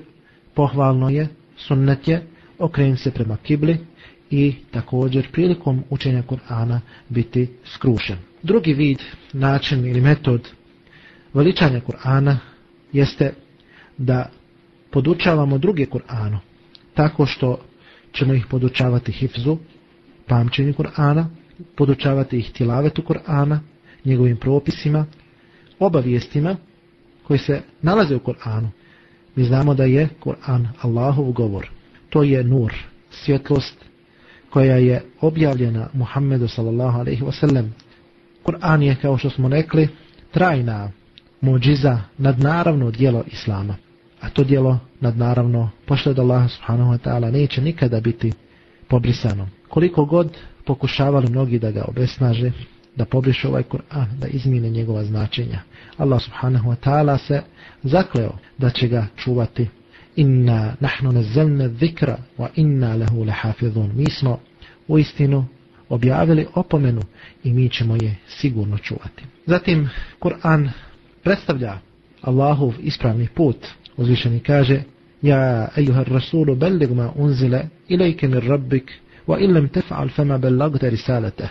pohvalno 0.54 1.08
je, 1.08 1.28
sunnet 1.56 2.08
je, 2.08 2.22
okreniti 2.58 3.02
se 3.02 3.10
prema 3.10 3.36
kibli 3.36 3.78
i 4.30 4.54
također 4.70 5.30
prilikom 5.32 5.84
učenja 5.90 6.22
Kur'ana 6.22 6.80
biti 7.08 7.48
skrušen. 7.64 8.16
Drugi 8.42 8.74
vid, 8.74 8.98
način 9.32 9.86
ili 9.86 10.00
metod 10.00 10.48
veličanja 11.34 11.80
Kur'ana 11.80 12.36
jeste 12.92 13.32
da 13.98 14.30
podučavamo 14.90 15.58
druge 15.58 15.86
Kur'anu 15.86 16.38
tako 16.96 17.26
što 17.26 17.58
ćemo 18.12 18.34
ih 18.34 18.46
podučavati 18.46 19.12
hifzu, 19.12 19.58
pamćenju 20.26 20.72
Kur'ana, 20.72 21.24
podučavati 21.76 22.38
ih 22.38 22.52
tilavetu 22.52 23.02
Kur'ana, 23.02 23.58
njegovim 24.04 24.36
propisima, 24.36 25.06
obavijestima 25.78 26.56
koji 27.26 27.38
se 27.38 27.60
nalaze 27.82 28.16
u 28.16 28.20
Kur'anu. 28.20 28.68
Mi 29.36 29.44
znamo 29.44 29.74
da 29.74 29.84
je 29.84 30.08
Kur'an 30.24 30.66
Allahov 30.80 31.32
govor. 31.32 31.70
To 32.10 32.22
je 32.22 32.44
nur, 32.44 32.72
svjetlost 33.10 33.76
koja 34.50 34.76
je 34.76 35.02
objavljena 35.20 35.88
Muhammedu 35.92 36.48
sallallahu 36.48 36.98
alaihi 36.98 37.22
wasallam. 37.22 37.68
Kur'an 38.44 38.82
je, 38.82 38.96
kao 39.02 39.18
što 39.18 39.30
smo 39.30 39.48
rekli, 39.48 39.88
trajna 40.30 40.90
muđiza 41.40 42.00
nadnaravno 42.18 42.90
dijelo 42.90 43.24
Islama. 43.26 43.76
A 44.20 44.30
to 44.30 44.44
dijelo 44.44 44.78
nadnaravno, 45.00 45.70
pošto 45.86 46.10
od 46.10 46.18
Allaha 46.18 46.48
subhanahu 46.48 46.92
wa 46.92 46.98
ta'ala, 46.98 47.32
neće 47.32 47.62
nikada 47.62 48.00
biti 48.00 48.32
pobrisano. 48.88 49.48
Koliko 49.68 50.04
god 50.04 50.36
pokušavali 50.66 51.30
mnogi 51.30 51.58
da 51.58 51.70
ga 51.70 51.84
obesnaže, 51.88 52.52
da 52.96 53.04
pobrišu 53.04 53.48
ovaj 53.48 53.62
Kur'an, 53.62 54.18
da 54.18 54.26
izmine 54.26 54.70
njegova 54.70 55.04
značenja. 55.04 55.60
Allah 55.96 56.22
subhanahu 56.22 56.70
wa 56.70 56.76
ta'ala 56.84 57.18
se 57.18 57.42
zakleo 57.82 58.32
da 58.58 58.70
će 58.70 58.88
ga 58.88 59.06
čuvati. 59.16 59.68
Inna 60.16 60.74
nahnu 60.80 61.12
nazzalna 61.12 61.68
dhikra 61.68 62.18
wa 62.38 62.48
inna 62.54 62.96
lahu 62.96 63.24
lahafizun. 63.24 63.92
Mi 63.94 64.10
smo 64.10 64.40
u 64.88 64.98
istinu 64.98 65.44
objavili 65.88 66.46
opomenu 66.54 67.02
i 67.44 67.52
mi 67.52 67.68
ćemo 67.68 67.96
je 67.96 68.16
sigurno 68.28 68.78
čuvati. 68.78 69.24
Zatim 69.46 69.88
Kur'an 70.20 70.70
predstavlja 71.22 71.78
Allahov 72.22 72.74
ispravni 72.80 73.28
put. 73.34 73.66
Uzvišeni 73.96 74.40
kaže 74.40 74.82
Ja 75.22 75.68
ejuhar 75.76 76.08
rasulu 76.08 76.54
bellig 76.54 76.90
ma 76.90 77.12
unzile 77.14 77.68
ilajke 77.88 78.28
mir 78.28 78.44
rabbik 78.44 78.92
wa 79.27 79.39
illam 79.39 79.69
taf'al 79.69 80.09
fama 80.09 80.37
ballagta 80.37 80.89
risalata 80.89 81.47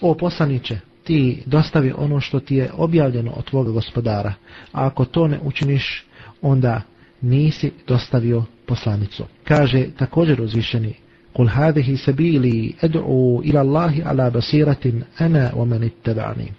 o 0.00 0.14
poslanice 0.14 0.78
ti 1.04 1.42
dostavi 1.46 1.92
ono 1.96 2.20
što 2.20 2.40
ti 2.40 2.56
je 2.56 2.70
objavljeno 2.76 3.30
od 3.30 3.44
tvoga 3.44 3.70
gospodara 3.70 4.32
a 4.72 4.86
ako 4.86 5.04
to 5.04 5.28
ne 5.28 5.38
učiniš 5.42 6.04
onda 6.42 6.82
nisi 7.22 7.72
dostavio 7.86 8.44
poslanicu 8.66 9.24
kaže 9.44 9.86
također 9.98 10.40
uzvišeni 10.40 10.94
قل 11.36 11.48
هذه 11.48 11.94
سبيلي 11.94 12.74
أدعو 12.84 13.40
إلى 13.40 13.60
الله 13.60 14.02
على 14.04 14.30
بصيرة 14.30 14.92
أنا 15.20 15.54
ومن 15.54 15.82
اتبعني 15.82 16.52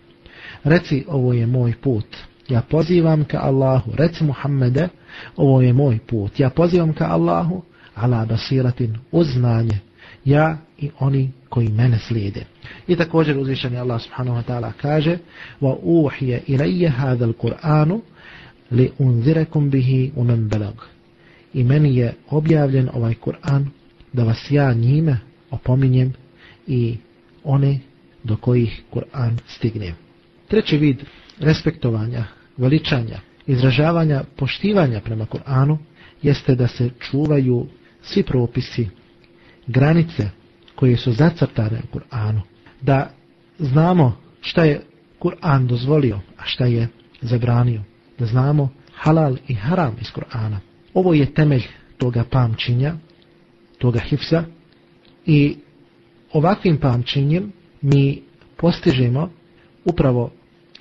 reci 0.66 1.06
ovo 1.08 1.34
je 1.34 1.46
moj 1.46 1.74
put 1.82 2.06
ja 2.50 2.62
pozivam 2.62 3.24
ka 3.24 3.40
Allahu 3.40 3.92
reci 3.96 4.24
Muhammede 4.24 4.90
ovo 5.36 5.62
je 5.62 5.74
moj 5.74 6.00
put 6.08 6.40
ja 6.40 6.50
pozivam 6.50 6.94
ka 6.94 7.06
Allahu 7.06 7.62
ala 7.96 8.26
basiratin 8.26 8.98
uz 9.12 9.28
znanje 9.28 9.80
ja 10.25 10.59
i 10.79 10.91
oni 10.99 11.33
koji 11.49 11.69
mene 11.69 11.99
slijede. 11.99 12.45
I 12.89 12.97
također 12.97 13.39
uzvišeni 13.39 13.79
Allah 13.79 14.03
subhanahu 14.03 14.37
wa 14.37 14.43
ta'ala 14.43 14.73
kaže 14.81 15.19
wa 15.61 15.77
uhiya 15.83 16.41
ilayya 16.47 16.89
hadha 16.89 17.27
al-Qur'anu 17.27 18.01
li 18.71 18.91
unzirakum 18.99 19.71
bihi 19.71 20.13
wa 20.17 20.25
man. 20.25 20.51
I 21.55 21.65
meni 21.65 21.97
je 21.97 22.15
objavljen 22.31 22.89
ovaj 22.95 23.15
Kur'an 23.15 23.67
da 24.13 24.25
vas 24.25 24.51
ja 24.51 24.73
njime 24.73 25.19
opominjem 25.51 26.13
i 26.67 26.97
one 27.45 27.79
do 28.25 28.37
kojih 28.37 28.83
Kur'an 28.91 29.39
stigne. 29.47 29.95
Treći 30.49 30.77
vid 30.77 30.97
respektovanja, 31.39 32.25
veličanja, 32.57 33.19
izražavanja, 33.47 34.25
poštivanja 34.37 35.01
prema 35.01 35.27
Kur'anu 35.27 35.79
jeste 36.23 36.55
da 36.55 36.69
se 36.69 36.91
čuvaju 37.01 37.67
svi 38.03 38.23
propisi 38.23 38.89
granice 39.73 40.29
koje 40.75 40.97
su 40.97 41.13
zacrtane 41.13 41.81
u 41.93 41.99
Kur'anu, 41.99 42.41
da 42.81 43.11
znamo 43.59 44.17
šta 44.41 44.65
je 44.65 44.81
Kur'an 45.21 45.67
dozvolio, 45.67 46.21
a 46.39 46.43
šta 46.45 46.67
je 46.67 46.89
zabranio, 47.21 47.83
da 48.19 48.27
znamo 48.27 48.69
halal 48.95 49.37
i 49.49 49.55
haram 49.55 49.97
iz 50.01 50.07
Kur'ana. 50.13 50.57
Ovo 50.95 51.15
je 51.15 51.35
temelj 51.35 51.63
toga 51.99 52.25
pamćenja, 52.31 52.95
toga 53.79 53.99
hifsa 53.99 54.45
i 55.27 55.57
ovakvim 56.33 56.77
pamćenjem 56.77 57.53
mi 57.81 58.23
postižemo 58.57 59.31
upravo 59.85 60.31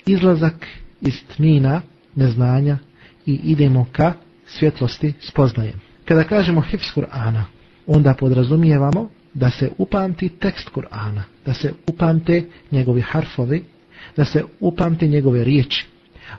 izlazak 0.06 0.66
iz 1.00 1.14
tmina 1.36 1.80
neznanja 2.14 2.78
i 3.26 3.40
idemo 3.44 3.86
ka 3.92 4.12
svjetlosti 4.46 5.12
spoznaje. 5.20 5.72
Kada 6.04 6.24
kažemo 6.24 6.60
hifs 6.60 6.94
Kur'ana, 6.94 7.42
onda 7.86 8.14
podrazumijevamo 8.14 9.08
da 9.34 9.50
se 9.50 9.70
upamti 9.78 10.28
tekst 10.28 10.70
Kur'ana, 10.74 11.22
da 11.46 11.54
se 11.54 11.72
upamte 11.86 12.44
njegovi 12.70 13.00
harfovi, 13.00 13.64
da 14.16 14.24
se 14.24 14.44
upamte 14.60 15.06
njegove 15.06 15.44
riječi, 15.44 15.86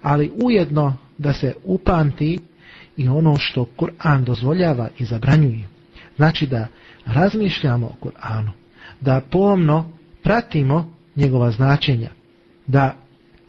ali 0.02 0.32
ujedno 0.44 0.98
da 1.18 1.34
se 1.34 1.54
upamti 1.64 2.40
i 2.98 3.08
ono 3.08 3.36
što 3.38 3.66
Kur'an 3.78 4.24
dozvoljava 4.24 4.90
i 5.00 5.06
zabranjuje. 5.06 5.68
Znači 6.16 6.48
da 6.48 6.68
razmišljamo 7.06 7.88
o 7.88 8.06
Kur'anu, 8.06 8.50
da 9.02 9.22
pomno 9.32 9.90
pratimo 10.24 10.94
njegova 11.16 11.52
značenja, 11.52 12.10
da 12.68 12.96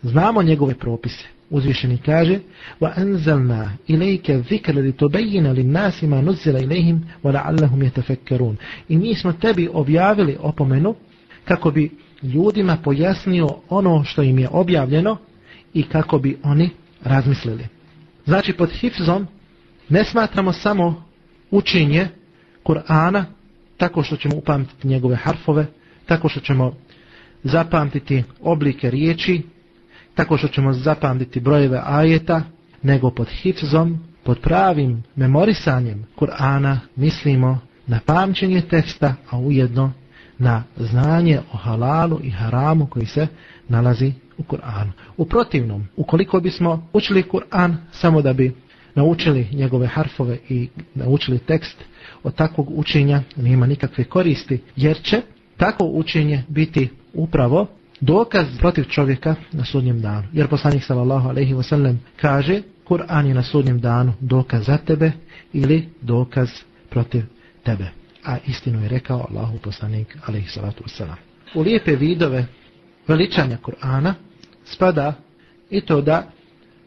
znamo 0.03 0.43
njegove 0.43 0.75
propise, 0.75 1.34
uzvišeni 1.55 1.99
kaže 1.99 2.39
وَأَنْزَلْنَا 2.81 3.01
anzalna 3.01 3.71
ilayka 3.89 4.33
لِتُبَيِّنَ 4.69 5.47
لِلنَّاسِ 5.47 6.03
lin-nasi 6.03 6.07
ma 6.07 6.23
nuzila 6.23 6.59
يَتَفَكَّرُونَ 6.59 7.01
wa 7.23 7.33
la'allahum 7.33 7.83
yatafakkarun. 7.83 8.57
I 8.89 8.97
mi 8.97 9.15
smo 9.15 9.33
tebi 9.33 9.69
objavili 9.73 10.37
opomenu 10.41 10.95
kako 11.45 11.71
bi 11.71 11.91
ljudima 12.23 12.77
pojasnio 12.85 13.49
ono 13.69 14.05
što 14.05 14.23
im 14.23 14.39
je 14.39 14.49
objavljeno 14.53 15.17
i 15.75 15.83
kako 15.83 16.19
bi 16.19 16.37
oni 16.43 16.71
razmislili. 17.05 17.67
Znači 18.27 18.53
pod 18.53 18.71
hifzom 18.71 19.27
ne 19.89 20.05
smatramo 20.05 20.53
samo 20.53 21.05
učenje 21.51 22.09
Kur'ana 22.65 23.25
tako 23.77 24.03
što 24.03 24.17
ćemo 24.17 24.37
upamtiti 24.37 24.89
njegove 24.89 25.17
harfove 25.17 25.67
tako 26.07 26.29
što 26.29 26.41
ćemo 26.41 26.75
zapamtiti 27.43 28.23
oblike 28.41 28.91
riječi 28.91 29.43
tako 30.15 30.37
što 30.37 30.49
ćemo 30.49 30.73
zapamtiti 30.73 31.41
brojeve 31.41 31.81
ajeta, 31.85 32.43
nego 32.83 33.11
pod 33.11 33.29
hifzom, 33.29 33.99
pod 34.25 34.41
pravim 34.41 35.03
memorisanjem 35.17 36.07
Kur'ana 36.17 36.79
mislimo 36.97 37.59
na 37.87 38.01
pamćenje 38.07 38.61
teksta, 38.61 39.15
a 39.31 39.39
ujedno 39.39 39.93
na 40.39 40.63
znanje 40.77 41.41
o 41.53 41.57
halalu 41.57 42.21
i 42.23 42.31
haramu 42.31 42.87
koji 42.87 43.07
se 43.07 43.27
nalazi 43.69 44.13
u 44.39 44.43
Kur'anu. 44.43 44.91
U 45.17 45.25
protivnom, 45.25 45.87
ukoliko 45.97 46.41
bismo 46.41 46.89
učili 46.93 47.23
Kur'an 47.23 47.77
samo 47.93 48.23
da 48.23 48.33
bi 48.33 48.55
naučili 48.95 49.49
njegove 49.53 49.87
harfove 49.87 50.39
i 50.49 50.69
naučili 50.95 51.39
tekst, 51.39 51.77
od 52.23 52.35
takvog 52.35 52.79
učenja 52.79 53.23
nema 53.37 53.67
nikakve 53.67 54.05
koristi, 54.05 54.61
jer 54.77 55.03
će 55.03 55.23
tako 55.57 55.85
učenje 55.85 56.43
biti 56.49 56.89
upravo 57.15 57.67
dokaz 58.01 58.47
protiv 58.59 58.85
čovjeka 58.85 59.35
na 59.53 59.65
sudnjem 59.65 60.01
danu. 60.01 60.29
Jer 60.33 60.49
poslanik 60.49 60.85
sallallahu 60.85 61.29
alejhi 61.29 61.55
ve 61.55 61.63
sellem 61.63 62.01
kaže: 62.21 62.63
Kur'an 62.85 63.27
je 63.27 63.35
na 63.35 63.43
sudnjem 63.43 63.81
danu 63.81 64.13
dokaz 64.21 64.67
za 64.67 64.79
tebe 64.79 65.13
ili 65.53 65.89
dokaz 66.01 66.49
protiv 66.91 67.23
tebe. 67.63 67.91
A 68.25 68.37
istinu 68.47 68.83
je 68.83 68.89
rekao 68.89 69.27
Allahu 69.31 69.59
poslanik 69.59 70.19
alaihi 70.27 70.49
salatu 70.49 70.83
vesselam. 70.83 71.17
U 71.55 71.61
lijepe 71.61 71.97
vidove 71.97 72.47
veličanja 73.09 73.59
Kur'ana 73.63 74.15
spada 74.65 75.15
i 75.71 75.81
to 75.81 76.01
da 76.01 76.23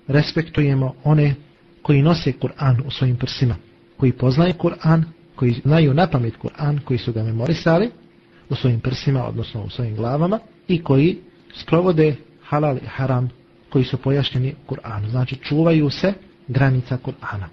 respektujemo 0.08 0.96
one 1.04 1.36
koji 1.82 2.02
nose 2.02 2.34
Kur'an 2.34 2.82
u 2.86 2.91
svojim 2.91 3.15
prsima, 3.15 3.56
koji 3.98 4.12
poznaju 4.12 4.54
Kur'an, 4.54 5.04
koji 5.36 5.52
znaju 5.52 5.93
na 5.93 6.08
pamet 6.08 6.34
Kur'an, 6.38 6.80
koji 6.86 6.98
su 6.98 7.13
ga 7.13 7.24
memorisali 7.24 7.91
u 8.49 8.55
svojim 8.55 8.79
prsima, 8.79 9.27
odnosno 9.27 9.63
u 9.63 9.69
svojim 9.69 9.95
glavama, 9.95 10.39
i 10.67 10.83
koji 10.83 11.17
sprovode 11.55 12.15
halal 12.43 12.77
i 12.77 12.88
haram 12.88 13.29
koji 13.69 13.86
su 13.86 13.97
pojašnjeni 13.97 14.55
u 14.67 14.73
Kur'anu. 14.73 15.10
Znači 15.10 15.36
čuvaju 15.36 15.89
se 15.89 16.13
granica 16.47 16.97
Kur'ana. 16.97 17.47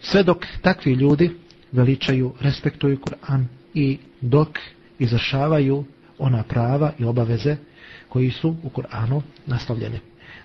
Sve 0.00 0.22
dok 0.22 0.46
takvi 0.62 0.92
ljudi 0.92 1.30
veličaju, 1.72 2.32
respektuju 2.40 2.98
Kur'an 2.98 3.44
i 3.74 3.98
dok 4.20 4.48
izvršavaju 4.98 5.84
ona 6.18 6.42
prava 6.42 6.92
i 6.98 7.04
obaveze 7.04 7.56
koji 8.08 8.30
su 8.30 8.56
u 8.62 8.68
Kur'anu 8.68 9.22
naslovljene. 9.46 9.98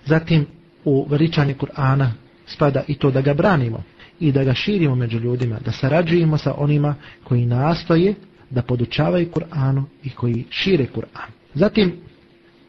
Zatim 0.04 0.46
u 0.84 1.06
veličanje 1.10 1.54
Kur'ana 1.54 2.10
spada 2.46 2.82
i 2.88 2.94
to 2.94 3.10
da 3.10 3.20
ga 3.20 3.34
branimo 3.34 3.82
i 4.20 4.32
da 4.32 4.44
ga 4.44 4.54
širimo 4.54 4.94
među 4.94 5.18
ljudima, 5.18 5.58
da 5.64 5.72
sarađujemo 5.72 6.38
sa 6.38 6.54
onima 6.58 6.94
koji 7.24 7.46
nastoje 7.46 8.14
da 8.50 8.62
podučavaju 8.62 9.30
Kur'anu 9.34 9.84
i 10.04 10.10
koji 10.10 10.44
šire 10.50 10.86
Kur'an. 10.94 11.30
Zatim, 11.54 11.92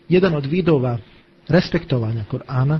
jedan 0.10 0.36
od 0.36 0.46
vidova 0.46 0.98
respektovanja 1.48 2.24
Kur'ana 2.32 2.80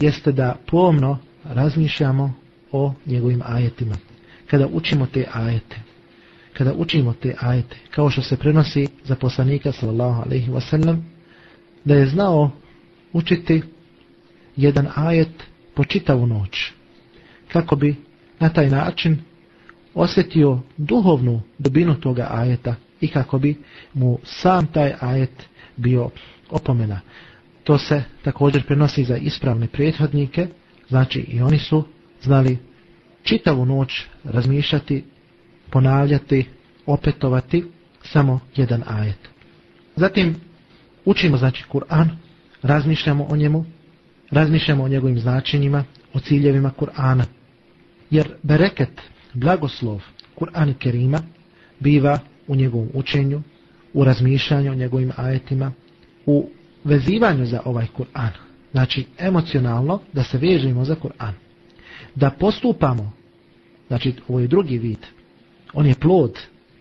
jeste 0.00 0.32
da 0.32 0.56
pomno 0.66 1.18
razmišljamo 1.44 2.34
o 2.72 2.94
njegovim 3.06 3.42
ajetima. 3.46 3.94
Kada 4.50 4.66
učimo 4.66 5.06
te 5.06 5.26
ajete, 5.32 5.76
kada 6.52 6.72
učimo 6.74 7.12
te 7.12 7.34
ajete, 7.40 7.76
kao 7.90 8.10
što 8.10 8.22
se 8.22 8.36
prenosi 8.36 8.86
za 9.04 9.16
poslanika 9.16 9.72
sallallahu 9.72 10.22
alaihi 10.22 10.50
wasallam, 10.50 10.96
da 11.84 11.94
je 11.94 12.06
znao 12.06 12.50
učiti 13.12 13.62
jedan 14.56 14.88
ajet 14.94 15.42
po 15.74 15.84
čitavu 15.84 16.26
noć, 16.26 16.70
kako 17.52 17.76
bi 17.76 17.96
na 18.40 18.48
taj 18.48 18.70
način 18.70 19.18
osjetio 19.94 20.58
duhovnu 20.76 21.40
dubinu 21.58 21.94
toga 21.94 22.28
ajeta 22.30 22.74
i 23.00 23.08
kako 23.08 23.38
bi 23.38 23.56
mu 23.94 24.18
sam 24.24 24.66
taj 24.66 24.94
ajet 25.00 25.46
bio 25.76 26.10
opomena. 26.50 27.00
To 27.64 27.78
se 27.78 28.02
također 28.24 28.66
prenosi 28.66 29.04
za 29.04 29.16
ispravne 29.16 29.68
prethodnike, 29.68 30.46
znači 30.88 31.20
i 31.20 31.40
oni 31.40 31.58
su 31.58 31.84
znali 32.22 32.58
čitavu 33.22 33.66
noć 33.66 34.04
razmišljati, 34.24 35.04
ponavljati, 35.70 36.48
opetovati 36.86 37.64
samo 38.02 38.40
jedan 38.56 38.82
ajet. 38.86 39.18
Zatim 39.96 40.36
učimo 41.04 41.36
znači 41.36 41.64
Kur'an, 41.72 42.08
razmišljamo 42.62 43.26
o 43.30 43.36
njemu, 43.36 43.64
razmišljamo 44.30 44.84
o 44.84 44.88
njegovim 44.88 45.18
značenjima, 45.18 45.84
o 46.14 46.20
ciljevima 46.20 46.70
Kur'ana. 46.78 47.24
Jer 48.10 48.28
bereket, 48.42 49.00
blagoslov 49.34 50.02
Kur'an 50.34 50.74
Kerima 50.74 51.20
biva 51.80 52.18
u 52.46 52.56
njegovom 52.56 52.88
učenju, 52.94 53.42
u 53.94 54.04
razmišljanju 54.04 54.72
o 54.72 54.74
njegovim 54.74 55.12
ajetima, 55.16 55.72
u 56.26 56.48
vezivanju 56.84 57.46
za 57.46 57.60
ovaj 57.64 57.86
Kur'an. 57.96 58.30
Znači, 58.72 59.06
emocionalno 59.18 60.00
da 60.12 60.22
se 60.24 60.38
vežimo 60.38 60.84
za 60.84 60.96
Kur'an. 60.96 61.32
Da 62.14 62.30
postupamo, 62.30 63.12
znači, 63.88 64.14
ovo 64.28 64.40
je 64.40 64.46
drugi 64.46 64.78
vid, 64.78 65.06
on 65.72 65.86
je 65.86 65.94
plod 65.94 66.38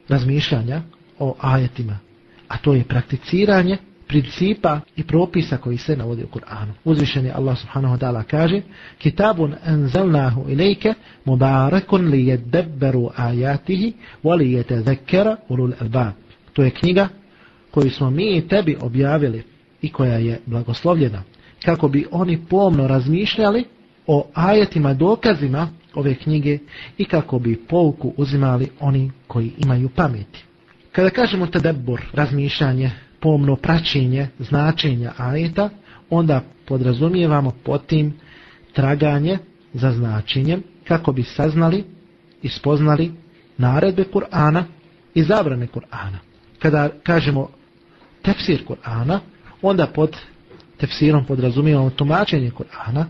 razmišljanja 0.08 0.82
o 1.20 1.36
ajetima, 1.40 2.00
a 2.48 2.58
to 2.58 2.74
je 2.74 2.84
prakticiranje 2.84 3.78
principa 4.12 4.80
i 4.96 5.04
propisa 5.04 5.58
koji 5.58 5.78
se 5.78 5.96
navode 5.96 6.24
u 6.24 6.28
Kur'anu. 6.28 6.74
Uzvišeni 6.84 7.32
Allah 7.32 7.58
subhanahu 7.58 7.96
wa 7.96 8.00
ta'ala 8.00 8.24
kaže 8.24 8.62
Kitabun 8.98 9.56
anzalnahu 9.66 10.46
ilike 10.50 10.94
mubarakun 11.26 12.08
li 12.08 12.28
jedebberu 12.28 13.10
ajatihi 13.16 13.94
wa 14.24 14.36
li 14.38 14.52
jetezekera 14.52 15.38
ulul 15.50 15.74
albab. 15.80 16.14
To 16.54 16.64
je 16.64 16.70
knjiga 16.72 17.08
koju 17.72 17.92
smo 17.92 18.10
mi 18.10 18.48
tebi 18.48 18.78
objavili 18.82 19.44
i 19.82 19.90
koja 19.90 20.18
je 20.18 20.40
blagoslovljena 20.46 21.24
kako 21.66 21.88
bi 21.88 22.06
oni 22.12 22.40
pomno 22.50 22.88
razmišljali 22.88 23.64
o 24.08 24.28
ajetima 24.34 24.94
dokazima 24.94 25.68
ove 25.96 26.16
knjige 26.16 26.60
i 26.98 27.06
kako 27.06 27.40
bi 27.40 27.66
pouku 27.70 28.14
uzimali 28.18 28.68
oni 28.80 29.12
koji 29.28 29.52
imaju 29.58 29.90
pameti. 29.90 30.44
Kada 30.92 31.10
kažemo 31.10 31.48
tadebur, 31.48 32.02
razmišljanje, 32.14 32.92
pomno 33.22 33.56
praćenje 33.56 34.28
značenja 34.40 35.12
ajeta, 35.18 35.70
onda 36.10 36.42
podrazumijevamo 36.66 37.52
potim 37.64 38.14
traganje 38.74 39.38
za 39.74 39.92
značenjem 39.92 40.64
kako 40.88 41.12
bi 41.12 41.24
saznali 41.24 41.84
i 42.42 42.50
spoznali 42.50 43.12
naredbe 43.58 44.04
Kur'ana 44.14 44.64
i 45.14 45.24
zabrane 45.24 45.68
Kur'ana. 45.68 46.18
Kada 46.60 46.90
kažemo 47.04 47.50
tefsir 48.22 48.64
Kur'ana, 48.68 49.20
onda 49.62 49.88
pod 49.88 50.18
tefsirom 50.78 51.26
podrazumijevamo 51.26 51.90
tumačenje 51.90 52.52
Kur'ana, 52.52 53.06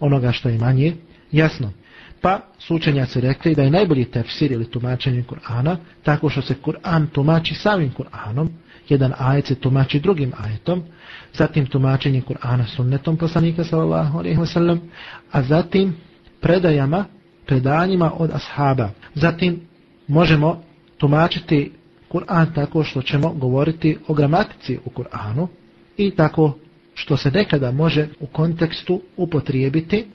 onoga 0.00 0.32
što 0.32 0.48
je 0.48 0.58
manje 0.58 0.96
jasno. 1.32 1.72
Pa 2.20 2.40
su 2.58 2.74
učenjaci 2.74 3.20
rekli 3.20 3.54
da 3.54 3.62
je 3.62 3.70
najbolji 3.70 4.04
tefsir 4.04 4.52
ili 4.52 4.70
tumačenje 4.70 5.24
Kur'ana 5.28 5.76
tako 6.02 6.28
što 6.28 6.42
se 6.42 6.54
Kur'an 6.64 7.06
tumači 7.12 7.54
samim 7.54 7.92
Kur'anom, 7.98 8.48
jedan 8.88 9.12
ajet 9.18 9.46
se 9.46 9.54
tumači 9.54 10.00
drugim 10.00 10.32
ajetom, 10.38 10.82
zatim 11.34 11.66
tumačenje 11.66 12.22
Kur'ana 12.22 12.66
sunnetom 12.66 13.16
poslanika 13.16 13.64
sallallahu 13.64 14.18
alaihi 14.18 14.38
wasallam, 14.38 14.78
a 15.32 15.42
zatim 15.42 15.96
predajama, 16.40 17.04
predanjima 17.46 18.12
od 18.16 18.30
ashaba. 18.30 18.90
Zatim 19.14 19.60
možemo 20.08 20.62
tumačiti 20.98 21.72
Kur'an 22.08 22.54
tako 22.54 22.84
što 22.84 23.02
ćemo 23.02 23.32
govoriti 23.32 23.98
o 24.08 24.14
gramatici 24.14 24.78
u 24.84 24.90
Kur'anu 24.90 25.46
i 25.96 26.10
tako 26.10 26.58
što 26.94 27.16
se 27.16 27.30
nekada 27.30 27.70
može 27.70 28.08
u 28.20 28.26
kontekstu 28.26 29.02
upotrijebiti, 29.16 30.06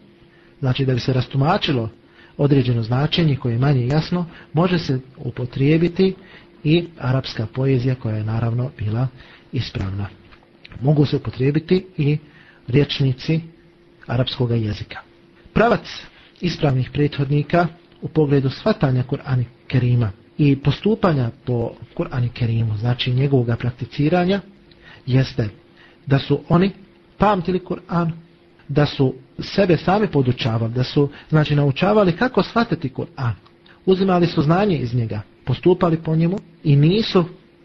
znači 0.60 0.86
da 0.86 0.94
bi 0.94 1.00
se 1.00 1.14
rastumačilo 1.14 1.90
određeno 2.38 2.84
značenje 2.84 3.36
koje 3.36 3.54
je 3.54 3.60
manje 3.60 3.88
jasno, 3.88 4.26
može 4.54 4.80
se 4.80 5.00
upotrijebiti 5.18 6.16
i 6.64 6.86
arapska 7.00 7.48
poezija 7.54 7.96
koja 7.96 8.16
je 8.16 8.24
naravno 8.24 8.72
bila 8.78 9.08
ispravna. 9.52 10.08
Mogu 10.82 11.06
se 11.06 11.16
upotrijebiti 11.16 11.86
i 11.98 12.18
rječnici 12.68 13.42
arapskog 14.08 14.52
jezika. 14.52 15.00
Pravac 15.54 15.88
ispravnih 16.42 16.90
prethodnika 16.94 17.68
u 18.02 18.08
pogledu 18.08 18.50
svatanja 18.50 19.04
Kur'ana 19.04 19.44
Kerima 19.68 20.12
i 20.38 20.56
postupanja 20.56 21.30
po 21.46 21.72
Kur'anu 21.96 22.30
Kerimu, 22.34 22.78
znači 22.78 23.12
njegovog 23.12 23.58
prakticiranja, 23.60 24.42
jeste 25.06 25.50
da 26.06 26.20
su 26.20 26.40
oni 26.50 26.72
pamtili 27.18 27.60
Kur'an, 27.60 28.12
da 28.68 28.86
su 28.86 29.14
sebe 29.40 29.78
sami 29.78 30.08
podučavali, 30.08 30.74
da 30.74 30.84
su 30.84 31.10
znači 31.30 31.56
naučavali 31.56 32.18
kako 32.18 32.44
shvatiti 32.44 32.90
Kur'an. 32.90 33.34
Uzimali 33.86 34.28
su 34.28 34.42
znanje 34.42 34.78
iz 34.78 34.96
njega, 34.96 35.22
postupali 35.45 35.97
po 35.97 36.17
njemu 36.17 36.39
i 36.65 36.77
nisu 36.77 37.25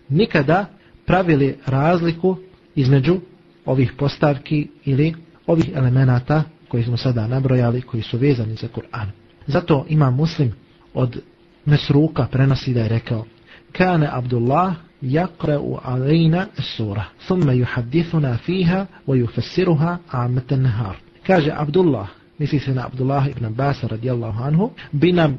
nikada 0.10 0.66
pravili 1.06 1.58
razliku 1.66 2.38
između 2.76 3.20
ovih 3.66 3.94
postavki 3.98 4.68
ili 4.86 5.14
ovih 5.48 5.72
elemenata 5.76 6.44
koji 6.68 6.84
smo 6.84 6.98
sada 6.98 7.28
nabrojali, 7.28 7.82
koji 7.82 8.04
su 8.04 8.18
vezani 8.18 8.56
za 8.56 8.68
Kur'an. 8.68 9.08
Zato 9.48 9.86
ima 9.90 10.12
muslim 10.12 10.54
od 10.94 11.22
Mesruka 11.66 12.28
prenosi 12.32 12.74
da 12.74 12.80
je 12.82 12.90
rekao 12.90 13.26
Kane 13.72 14.10
Abdullah 14.12 14.74
يقرأ 15.04 15.80
علينا 15.86 16.48
السورة 16.60 17.08
ثم 17.28 17.52
يحدثنا 17.52 18.36
فيها 18.38 18.88
ويفسرها 19.08 20.00
عامة 20.12 20.50
النهار 20.52 20.98
كاج 21.26 21.50
عبد 21.50 21.78
الله 21.78 22.08
misli 22.40 22.60
se 22.60 22.74
na 22.74 22.86
Abdullah 22.86 23.30
ibn 23.30 23.46
Abbas 23.46 23.84
radijallahu 23.84 24.44
anhu, 24.44 24.72
bi 24.92 25.12
nam 25.12 25.38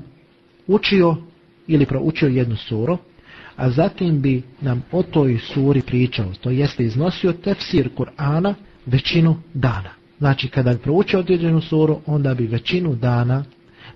učio 0.66 1.16
ili 1.69 1.86
proučio 1.86 2.27
jednu 2.29 2.55
suru, 2.55 2.97
a 3.55 3.69
zatim 3.69 4.21
bi 4.21 4.43
nam 4.62 4.84
o 4.91 5.03
toj 5.03 5.38
suri 5.38 5.82
pričao, 5.82 6.34
to 6.41 6.49
jeste 6.49 6.84
iznosio 6.84 7.34
tefsir 7.34 7.89
Kur'ana 7.97 8.53
većinu 8.86 9.38
dana. 9.53 9.89
Znači, 10.17 10.47
kada 10.47 10.73
bi 10.73 10.79
proučio 10.79 11.19
određenu 11.19 11.62
suru, 11.62 11.99
onda 12.05 12.34
bi 12.34 12.47
većinu 12.47 12.95
dana, 12.95 13.43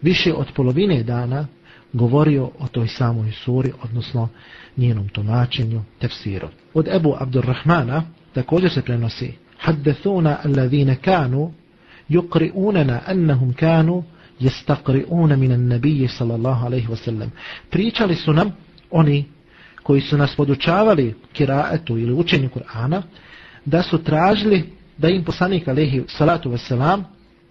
više 0.02 0.34
od 0.34 0.48
polovine 0.56 1.04
dana, 1.04 1.48
govorio 1.94 2.50
o 2.60 2.68
toj 2.68 2.88
samoj 2.88 3.32
suri, 3.32 3.72
odnosno 3.84 4.30
njenom 4.78 5.10
tumačenju, 5.10 5.82
tefsiru. 6.00 6.48
Od 6.74 6.88
Ebu 6.88 7.16
Abdurrahmana 7.20 8.04
također 8.34 8.72
se 8.72 8.82
prenosi 8.82 9.34
Haddethuna 9.60 10.38
alladhine 10.44 10.96
kanu 10.96 11.52
yukri'unana 12.10 13.00
annahum 13.06 13.54
kanu 13.54 14.04
yastaqri'una 14.40 15.36
minan 15.36 15.68
nabije 15.68 16.08
sallallahu 16.08 16.66
alaihi 16.66 16.88
wasallam. 16.88 17.30
Pričali 17.70 18.16
su 18.16 18.34
nam 18.34 18.52
oni 18.92 19.26
koji 19.84 20.02
su 20.02 20.18
nas 20.18 20.36
podučavali 20.36 21.16
kiraetu 21.34 21.98
ili 21.98 22.14
učenju 22.14 22.50
Kur'ana 22.50 23.02
da 23.66 23.84
su 23.84 24.04
tražili 24.04 24.70
da 24.98 25.10
im 25.10 25.24
poslanik 25.24 25.68
alaihi 25.68 26.04
salatu 26.08 26.50
ve 26.50 26.58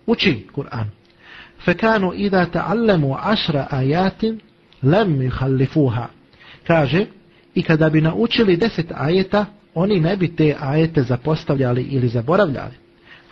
uči 0.07 0.47
Kur'an. 0.55 0.87
Fa 1.65 1.75
kanu 1.75 2.13
idha 2.15 2.47
ta'allamu 2.47 3.15
10 3.15 3.65
ayatin 3.71 4.41
lam 4.83 5.23
yukhallifuha. 5.23 6.07
Kaže 6.67 7.07
i 7.55 7.63
kada 7.63 7.91
bi 7.91 8.01
naučili 8.01 8.57
10 8.57 8.83
ajeta, 8.95 9.47
oni 9.75 10.01
ne 10.01 10.17
bi 10.17 10.37
te 10.37 10.57
ajete 10.61 11.03
zapostavljali 11.03 11.83
ili 11.83 12.09
zaboravljali. 12.09 12.82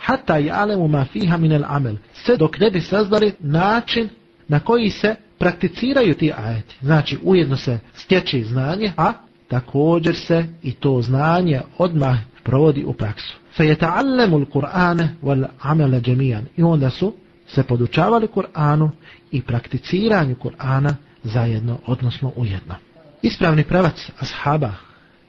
Hatta 0.01 0.37
ja'lemu 0.37 0.87
ma 0.87 1.05
fiha 1.05 1.37
min 1.37 1.53
al 1.53 1.65
amel. 1.67 1.95
Sve 2.13 2.37
dok 2.37 2.59
ne 2.59 2.71
bi 2.71 2.81
saznali 2.81 3.33
način 3.39 4.09
na 4.47 4.59
koji 4.59 4.89
se 4.89 5.15
prakticiraju 5.37 6.13
ti 6.13 6.31
ajeti. 6.37 6.75
Znači, 6.81 7.17
ujedno 7.23 7.57
se 7.57 7.79
stječe 7.93 8.43
znanje, 8.43 8.91
a 8.97 9.13
također 9.47 10.15
se 10.15 10.45
i 10.63 10.71
to 10.71 11.01
znanje 11.01 11.61
odmah 11.77 12.17
provodi 12.43 12.83
u 12.83 12.93
praksu. 12.93 13.37
Fe 13.57 13.65
je 13.65 13.75
ta'allemu 13.75 14.41
l-Qur'ane 14.41 15.07
wal 15.23 15.45
amele 15.61 16.01
džemijan. 16.01 16.45
I 16.57 16.63
onda 16.63 16.89
su 16.89 17.13
se 17.47 17.63
podučavali 17.63 18.27
Kur'anu 18.27 18.89
i 19.31 19.41
prakticiranju 19.41 20.35
Kur'ana 20.35 20.93
zajedno, 21.23 21.77
odnosno 21.85 22.31
ujedno. 22.35 22.75
Ispravni 23.21 23.63
pravac 23.63 24.09
ashaba, 24.19 24.71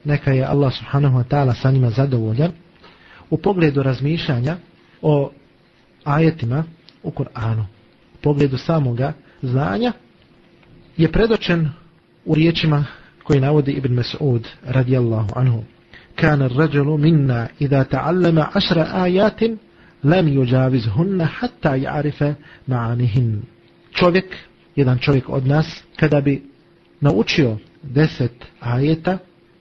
neka 0.03 0.31
je 0.31 0.45
Allah 0.45 0.73
subhanahu 0.73 1.17
wa 1.17 1.23
ta'ala 1.23 1.61
sa 1.61 1.71
njima 1.71 1.89
zadovoljan, 1.89 2.51
u 3.33 3.37
pogledu 3.37 3.83
razmišljanja 3.83 4.57
o 5.01 5.31
ajetima 6.03 6.63
u 7.03 7.11
Koranu, 7.11 7.65
u 8.13 8.17
pogledu 8.21 8.57
samoga 8.57 9.13
znanja, 9.41 9.91
je 10.97 11.11
predočen 11.11 11.69
u 12.25 12.35
riječima 12.35 12.85
koji 13.23 13.39
navodi 13.39 13.71
Ibn 13.71 13.95
Mas'ud 13.95 14.47
radijallahu 14.63 15.29
anhu. 15.35 15.63
Kana 16.15 16.47
rajulu 16.47 16.97
minna 16.97 17.47
idha 17.59 17.83
ta'allama 17.83 18.45
ašra 18.53 18.87
ayatin 18.93 19.57
lam 20.03 20.27
yujawizhunna 20.27 21.27
hatta 21.39 21.69
ya'rifa 21.69 22.33
ma'anihin. 22.67 23.41
Čovjek, 23.91 24.35
jedan 24.75 24.97
čovjek 24.97 25.29
od 25.29 25.47
nas, 25.47 25.83
kada 25.95 26.21
bi 26.21 26.43
naučio 27.01 27.57
deset 27.81 28.45
ajeta, 28.59 29.17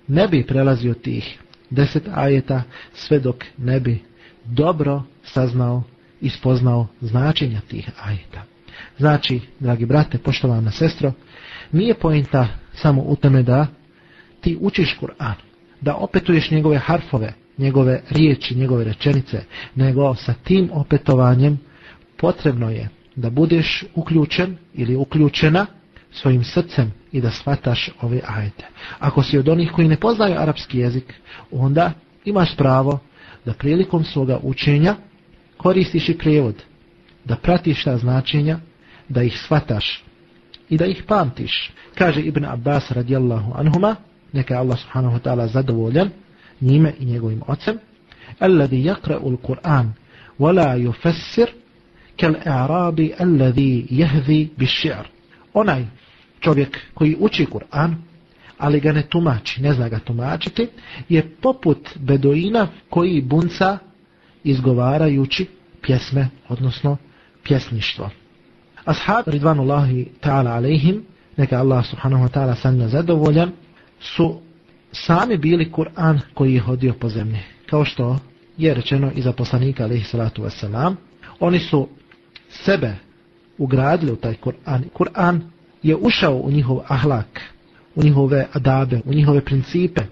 ne 0.09 0.29
bi 0.29 0.47
prelazio 0.47 0.95
tih 0.95 1.39
deset 1.73 2.09
ajeta 2.15 2.63
sve 2.95 3.19
dok 3.19 3.45
ne 3.59 3.81
bi 3.81 4.01
dobro 4.45 5.03
saznao 5.25 5.83
i 6.21 6.31
spoznao 6.31 6.87
značenja 7.01 7.61
tih 7.69 7.91
ajeta. 8.03 8.43
Znači, 8.99 9.41
dragi 9.61 9.87
brate, 9.87 10.19
poštovana 10.19 10.71
sestro, 10.71 11.13
nije 11.73 11.95
pojenta 11.95 12.49
samo 12.75 13.03
u 13.03 13.17
tome 13.17 13.43
da 13.43 13.67
ti 14.41 14.59
učiš 14.61 14.97
Kur'an, 15.01 15.35
da 15.81 15.95
opetuješ 15.95 16.51
njegove 16.51 16.79
harfove, 16.79 17.33
njegove 17.59 18.03
riječi, 18.11 18.55
njegove 18.55 18.85
rečenice, 18.85 19.43
nego 19.75 20.15
sa 20.15 20.35
tim 20.35 20.71
opetovanjem 20.73 21.59
potrebno 22.17 22.71
je 22.71 22.89
da 23.17 23.31
budeš 23.31 23.85
uključen 23.95 24.57
ili 24.75 24.97
uključena 24.97 25.67
svojim 26.12 26.44
srcem 26.44 26.92
i 27.12 27.20
da 27.20 27.31
shvataš 27.31 27.90
ove 28.01 28.20
ajete. 28.27 28.66
Ako 28.98 29.22
si 29.22 29.38
od 29.38 29.48
onih 29.48 29.72
koji 29.72 29.88
ne 29.88 29.96
poznaju 29.96 30.38
arapski 30.38 30.79
jezik, 30.79 31.14
onda 31.51 31.92
imaš 32.25 32.57
pravo 32.57 32.98
da 33.44 33.53
prilikom 33.53 34.05
svoga 34.05 34.38
učenja 34.42 34.96
koristiš 35.57 36.09
i 36.09 36.18
prijevod, 36.18 36.62
da 37.25 37.37
pratiš 37.37 37.85
ta 37.85 37.96
značenja, 37.96 38.59
da 39.09 39.22
ih 39.22 39.38
shvataš 39.38 40.05
i 40.68 40.77
da 40.77 40.87
ih 40.87 41.05
pamtiš. 41.09 41.72
Kaže 41.94 42.20
Ibn 42.20 42.44
Abbas 42.44 42.90
radijallahu 42.90 43.53
anhuma, 43.55 43.96
neka 44.33 44.55
Allah 44.55 44.79
subhanahu 44.79 45.16
wa 45.16 45.20
ta'ala 45.20 45.46
zadovoljan 45.46 46.11
njime 46.61 46.92
i 46.98 47.05
njegovim 47.05 47.42
ocem, 47.46 47.79
alladhi 48.38 48.85
yaqra'u 48.85 49.37
al-Qur'an 49.37 49.92
wa 50.40 50.55
la 50.55 50.77
yufassir 50.77 51.48
kal-i'rabi 52.16 53.12
alladhi 53.18 53.87
yahdi 53.90 54.48
bish-shi'r. 54.59 55.05
Onaj 55.55 55.85
čovjek 56.43 56.79
koji 56.95 57.17
uči 57.21 57.47
Kur'an, 57.47 57.95
ali 58.59 58.81
ga 58.81 58.93
ne 58.93 59.03
tumači, 59.03 59.63
ne 59.63 59.73
zna 59.73 59.89
ga 59.89 59.99
tumačiti, 59.99 60.69
je 61.09 61.23
poput 61.43 61.89
bedoina 61.99 62.67
koji 62.91 63.23
bunca 63.23 63.79
izgovarajući 64.45 65.47
pjesme, 65.83 66.29
odnosno 66.49 66.97
pjesništvo. 67.45 68.11
Ashab, 68.85 69.23
ridvanullahi 69.27 70.09
ta'ala 70.21 70.51
alaihim, 70.51 71.05
neka 71.37 71.59
Allah 71.59 71.87
subhanahu 71.87 72.25
wa 72.25 72.29
ta'ala 72.29 72.55
sa 72.55 72.89
zadovoljan, 72.89 73.53
su 74.01 74.41
sami 74.93 75.37
bili 75.37 75.73
Kur'an 75.73 76.21
koji 76.35 76.55
je 76.55 76.61
hodio 76.61 76.95
po 77.01 77.09
zemlji. 77.09 77.39
Kao 77.71 77.85
što 77.85 78.19
je 78.57 78.75
rečeno 78.75 79.11
i 79.15 79.23
za 79.23 79.33
poslanika 79.33 79.85
alaihi 79.85 80.05
salatu 80.05 80.43
wasalam, 80.43 80.95
oni 81.41 81.59
su 81.59 81.89
sebe 82.49 82.95
ugradili 83.59 84.13
u 84.13 84.17
taj 84.17 84.35
Kur'an. 84.35 84.83
Kur'an 84.95 85.41
je 85.83 85.97
ušao 85.97 86.37
u 86.37 86.51
njihov 86.51 86.81
ahlak, 86.88 87.40
u 87.95 88.03
njihove 88.03 88.47
adabe, 88.53 89.01
u 89.05 89.14
njihove 89.14 89.45
principe, 89.45 90.03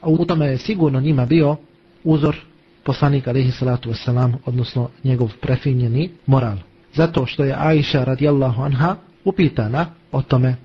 a 0.00 0.08
u 0.08 0.24
tome 0.24 0.46
je 0.46 0.58
sigurno 0.58 1.00
njima 1.00 1.26
bio 1.26 1.56
uzor 2.04 2.36
poslanika 2.84 3.30
alaihi 3.30 3.50
salatu 3.50 3.90
wasalam, 3.90 4.32
odnosno 4.44 4.88
njegov 5.04 5.32
prefinjeni 5.40 6.10
moral. 6.26 6.56
Zato 6.94 7.26
što 7.26 7.44
je 7.44 7.54
Aisha 7.58 8.04
radijallahu 8.04 8.62
anha 8.62 8.96
upitana 9.24 9.86
o 10.12 10.22
tome, 10.22 10.56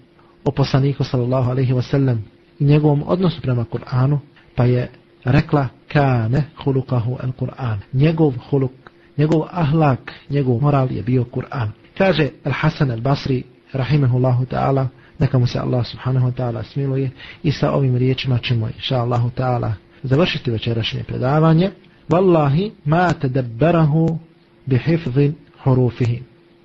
o 0.46 0.52
poslaniku 0.52 1.04
sallallahu 1.04 1.52
alaihi 1.52 1.74
wasallam 1.74 2.18
i 2.60 2.64
njegovom 2.64 3.04
odnosu 3.08 3.42
prema 3.42 3.66
Kur'anu, 3.72 4.20
pa 4.56 4.66
je 4.66 4.90
rekla 5.24 5.68
kane 5.88 6.44
hulukahu 6.64 7.18
al 7.24 7.32
Kur'an. 7.32 7.78
Njegov 7.94 8.34
huluk, 8.50 8.72
njegov 9.18 9.42
ahlak, 9.52 10.14
njegov 10.30 10.62
moral 10.62 10.92
je 10.92 11.04
bio 11.04 11.24
Kur'an. 11.24 11.70
Kaže 11.98 12.30
Al-Hasan 12.44 12.92
al-Basri 12.92 13.44
rahimehullahu 13.74 14.46
ta'ala, 14.46 14.88
neka 15.20 15.40
mu 15.40 15.48
se 15.48 15.60
Allah 15.60 15.86
subhanahu 15.86 16.28
wa 16.28 16.34
ta'ala 16.34 16.64
smiluje 16.64 17.12
i 17.44 17.52
sa 17.52 17.72
ovim 17.72 17.96
riječima 17.96 18.38
ćemo 18.38 18.68
inša 18.68 18.98
Allahu 18.98 19.30
ta'ala 19.30 19.74
završiti 20.04 20.52
večerašnje 20.52 21.04
predavanje. 21.04 21.72
Wallahi 22.10 22.72
ma 22.86 23.14
tadabbarahu 23.14 24.20
bi 24.66 24.78
hifzin 24.78 25.36
hurufihi. 25.64 26.24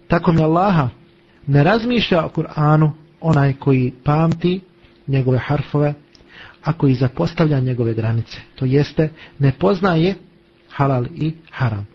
Tako 0.08 0.32
mi 0.32 0.42
Allaha 0.42 0.88
ne 1.46 1.64
razmišlja 1.64 2.24
o 2.24 2.28
Kur'anu 2.28 2.90
onaj 3.20 3.52
koji 3.52 3.92
pamti 4.04 4.60
njegove 5.06 5.38
harfove, 5.38 5.94
a 6.64 6.72
koji 6.72 6.94
zapostavlja 6.94 7.60
njegove 7.60 7.94
granice. 7.94 8.38
To 8.54 8.64
jeste, 8.64 9.08
ne 9.38 9.52
poznaje 9.52 10.14
halal 10.70 11.06
i 11.06 11.34
haram. 11.50 11.86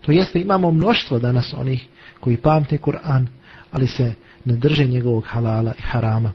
To 0.00 0.12
jeste, 0.12 0.40
imamo 0.40 0.70
mnoštvo 0.70 1.18
danas 1.18 1.54
onih 1.56 1.86
koji 2.20 2.36
pamte 2.36 2.78
Kur'an, 2.78 3.26
ali 3.72 3.86
se 3.86 4.14
ne 4.48 4.56
drže 4.56 4.84
njegovog 4.84 5.24
halala 5.26 5.74
i 5.78 5.82
harama. 5.82 6.32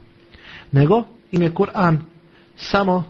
Nego 0.72 1.02
im 1.32 1.42
je 1.42 1.50
Kur'an 1.54 1.98
samo 2.56 3.04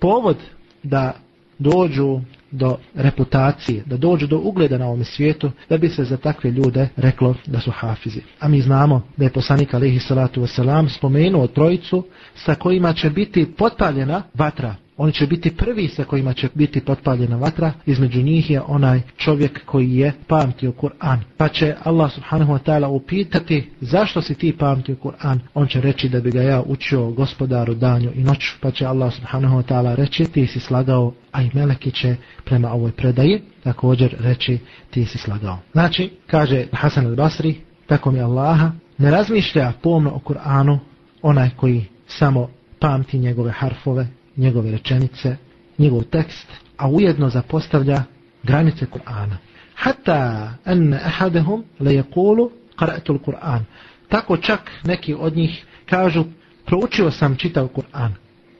povod 0.00 0.36
da 0.82 1.12
dođu 1.58 2.20
do 2.50 2.76
reputacije, 2.94 3.82
da 3.86 3.96
dođu 3.96 4.26
do 4.26 4.38
ugleda 4.38 4.78
na 4.78 4.86
ovom 4.86 5.04
svijetu, 5.04 5.50
da 5.68 5.78
bi 5.78 5.88
se 5.88 6.04
za 6.04 6.16
takve 6.16 6.50
ljude 6.50 6.88
reklo 6.96 7.34
da 7.46 7.60
su 7.60 7.70
hafizi. 7.70 8.20
A 8.40 8.48
mi 8.48 8.60
znamo 8.60 9.02
da 9.16 9.24
je 9.24 9.32
poslanik 9.32 9.74
alihi 9.74 9.98
salatu 9.98 10.42
wasalam 10.42 10.88
spomenuo 10.88 11.46
trojicu 11.46 12.04
sa 12.34 12.54
kojima 12.54 12.92
će 12.92 13.10
biti 13.10 13.52
potpaljena 13.58 14.22
vatra 14.34 14.74
Oni 14.96 15.12
će 15.12 15.26
biti 15.26 15.56
prvi 15.56 15.88
sa 15.88 16.04
kojima 16.04 16.32
će 16.32 16.48
biti 16.54 16.80
potpaljena 16.80 17.36
vatra. 17.36 17.72
Između 17.86 18.22
njih 18.22 18.50
je 18.50 18.60
onaj 18.60 19.00
čovjek 19.16 19.64
koji 19.64 19.96
je 19.96 20.12
pamtio 20.26 20.72
Kur'an. 20.72 21.18
Pa 21.36 21.48
će 21.48 21.74
Allah 21.84 22.12
subhanahu 22.12 22.52
wa 22.52 22.58
ta'ala 22.58 22.86
upitati 22.86 23.70
zašto 23.80 24.22
si 24.22 24.34
ti 24.34 24.56
pamtio 24.58 24.96
Kur'an. 25.02 25.38
On 25.54 25.66
će 25.66 25.80
reći 25.80 26.08
da 26.08 26.20
bi 26.20 26.30
ga 26.30 26.42
ja 26.42 26.62
učio 26.66 27.10
gospodaru 27.10 27.74
danju 27.74 28.10
i 28.14 28.22
noću. 28.24 28.52
Pa 28.60 28.70
će 28.70 28.86
Allah 28.86 29.14
subhanahu 29.14 29.56
wa 29.56 29.62
ta'ala 29.62 29.94
reći 29.94 30.24
ti 30.24 30.46
si 30.46 30.60
slagao, 30.60 31.12
a 31.32 31.42
i 31.42 31.50
meleki 31.54 31.90
će 31.90 32.16
prema 32.44 32.72
ovoj 32.72 32.92
predaji 32.92 33.42
također 33.64 34.16
reći 34.18 34.58
ti 34.90 35.04
si 35.04 35.18
slagao. 35.18 35.58
Znači, 35.72 36.10
kaže 36.26 36.66
Hasan 36.72 37.06
al-Basri, 37.06 37.54
tako 37.86 38.10
mi 38.10 38.20
Allaha, 38.20 38.70
ne 38.98 39.10
razmišlja 39.10 39.72
pomno 39.82 40.10
o 40.10 40.18
Kur'anu 40.18 40.78
onaj 41.22 41.50
koji 41.56 41.84
samo 42.06 42.48
pamti 42.80 43.18
njegove 43.18 43.50
harfove 43.50 44.06
njegove 44.36 44.70
rečenice, 44.70 45.36
njegov 45.78 46.02
tekst, 46.02 46.46
a 46.76 46.88
ujedno 46.88 47.28
zapostavlja 47.28 48.02
granice 48.42 48.86
Kur'ana. 48.86 49.36
Hatta 49.74 50.50
an 50.64 50.92
ahadahum 50.94 51.64
la 51.80 51.90
yaqulu 51.90 52.50
qara'tu 52.76 53.12
al-Qur'an. 53.12 53.64
Tako 54.08 54.36
čak 54.36 54.70
neki 54.84 55.14
od 55.14 55.36
njih 55.36 55.64
kažu 55.86 56.24
proučio 56.66 57.10
sam 57.10 57.36
čitav 57.36 57.68
Kur'an. 57.68 58.12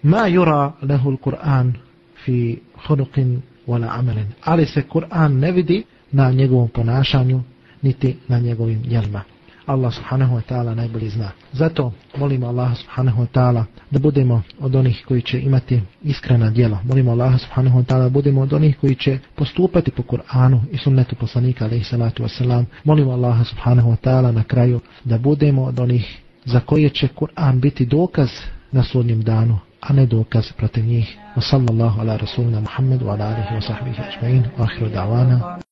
Ma 0.02 0.28
yura 0.28 0.72
lahu 0.82 1.10
al-Qur'an 1.10 1.72
fi 2.24 2.58
khuluqin 2.86 3.40
wala 3.66 3.88
amalin. 3.98 4.26
Ali 4.44 4.66
se 4.66 4.82
Kur'an 4.82 5.38
ne 5.38 5.52
vidi 5.52 5.84
na 6.12 6.30
njegovom 6.30 6.68
ponašanju, 6.68 7.42
niti 7.82 8.16
na 8.28 8.38
njegovim 8.38 8.82
djelima. 8.82 9.22
Allah 9.66 9.92
subhanahu 9.92 10.37
wa 10.37 10.42
ta'ala 10.48 10.74
najbolje 10.74 11.11
zna. 11.11 11.31
Zato 11.52 11.92
molimo 12.16 12.46
Allah 12.46 12.76
subhanahu 12.76 13.22
wa 13.22 13.26
ta'ala 13.26 13.64
da 13.90 13.98
budemo 13.98 14.42
od 14.61 14.74
onih 14.74 15.05
koji 15.09 15.22
će 15.22 15.40
imati 15.40 15.81
iskrena 16.02 16.50
djela. 16.50 16.79
Molimo 16.85 17.11
Allah 17.11 17.40
subhanahu 17.40 17.79
wa 17.79 17.85
ta'ala 17.85 18.02
da 18.02 18.09
budemo 18.09 18.40
od 18.40 18.52
onih 18.52 18.79
koji 18.81 18.94
će 18.94 19.18
postupati 19.35 19.90
po 19.90 20.02
Kur'anu 20.02 20.61
i 20.72 20.79
sunnetu 20.79 21.14
poslanika 21.14 21.64
alaihi 21.64 21.85
salatu 21.85 22.22
wasalam. 22.22 22.64
Molimo 22.85 23.12
Allah 23.12 23.46
subhanahu 23.46 23.90
wa 23.90 23.96
ta'ala 23.96 24.33
na 24.33 24.44
kraju 24.44 24.81
da 25.05 25.18
budemo 25.18 25.64
od 25.64 25.81
onih 25.81 26.20
za 26.44 26.61
koje 26.61 26.88
će 26.88 27.09
Kur'an 27.09 27.61
biti 27.61 27.87
dokaz 27.87 28.31
na 28.72 28.83
sudnjem 28.83 29.22
danu, 29.22 29.59
a 29.81 29.92
ne 29.92 30.07
dokaz 30.07 30.52
protiv 30.52 30.85
njih. 30.85 31.16
Wa 31.37 31.40
sallallahu 31.50 32.00
ala 32.00 32.16
rasulina 32.16 32.61
Muhammedu 32.61 33.09
ala 33.09 33.24
alihi 33.24 33.55
wa 33.55 33.66
sahbihi 33.66 34.02
ajma'in. 34.02 34.42
Wa 34.59 34.64
ahiru 34.64 34.90
da'wana. 34.90 35.65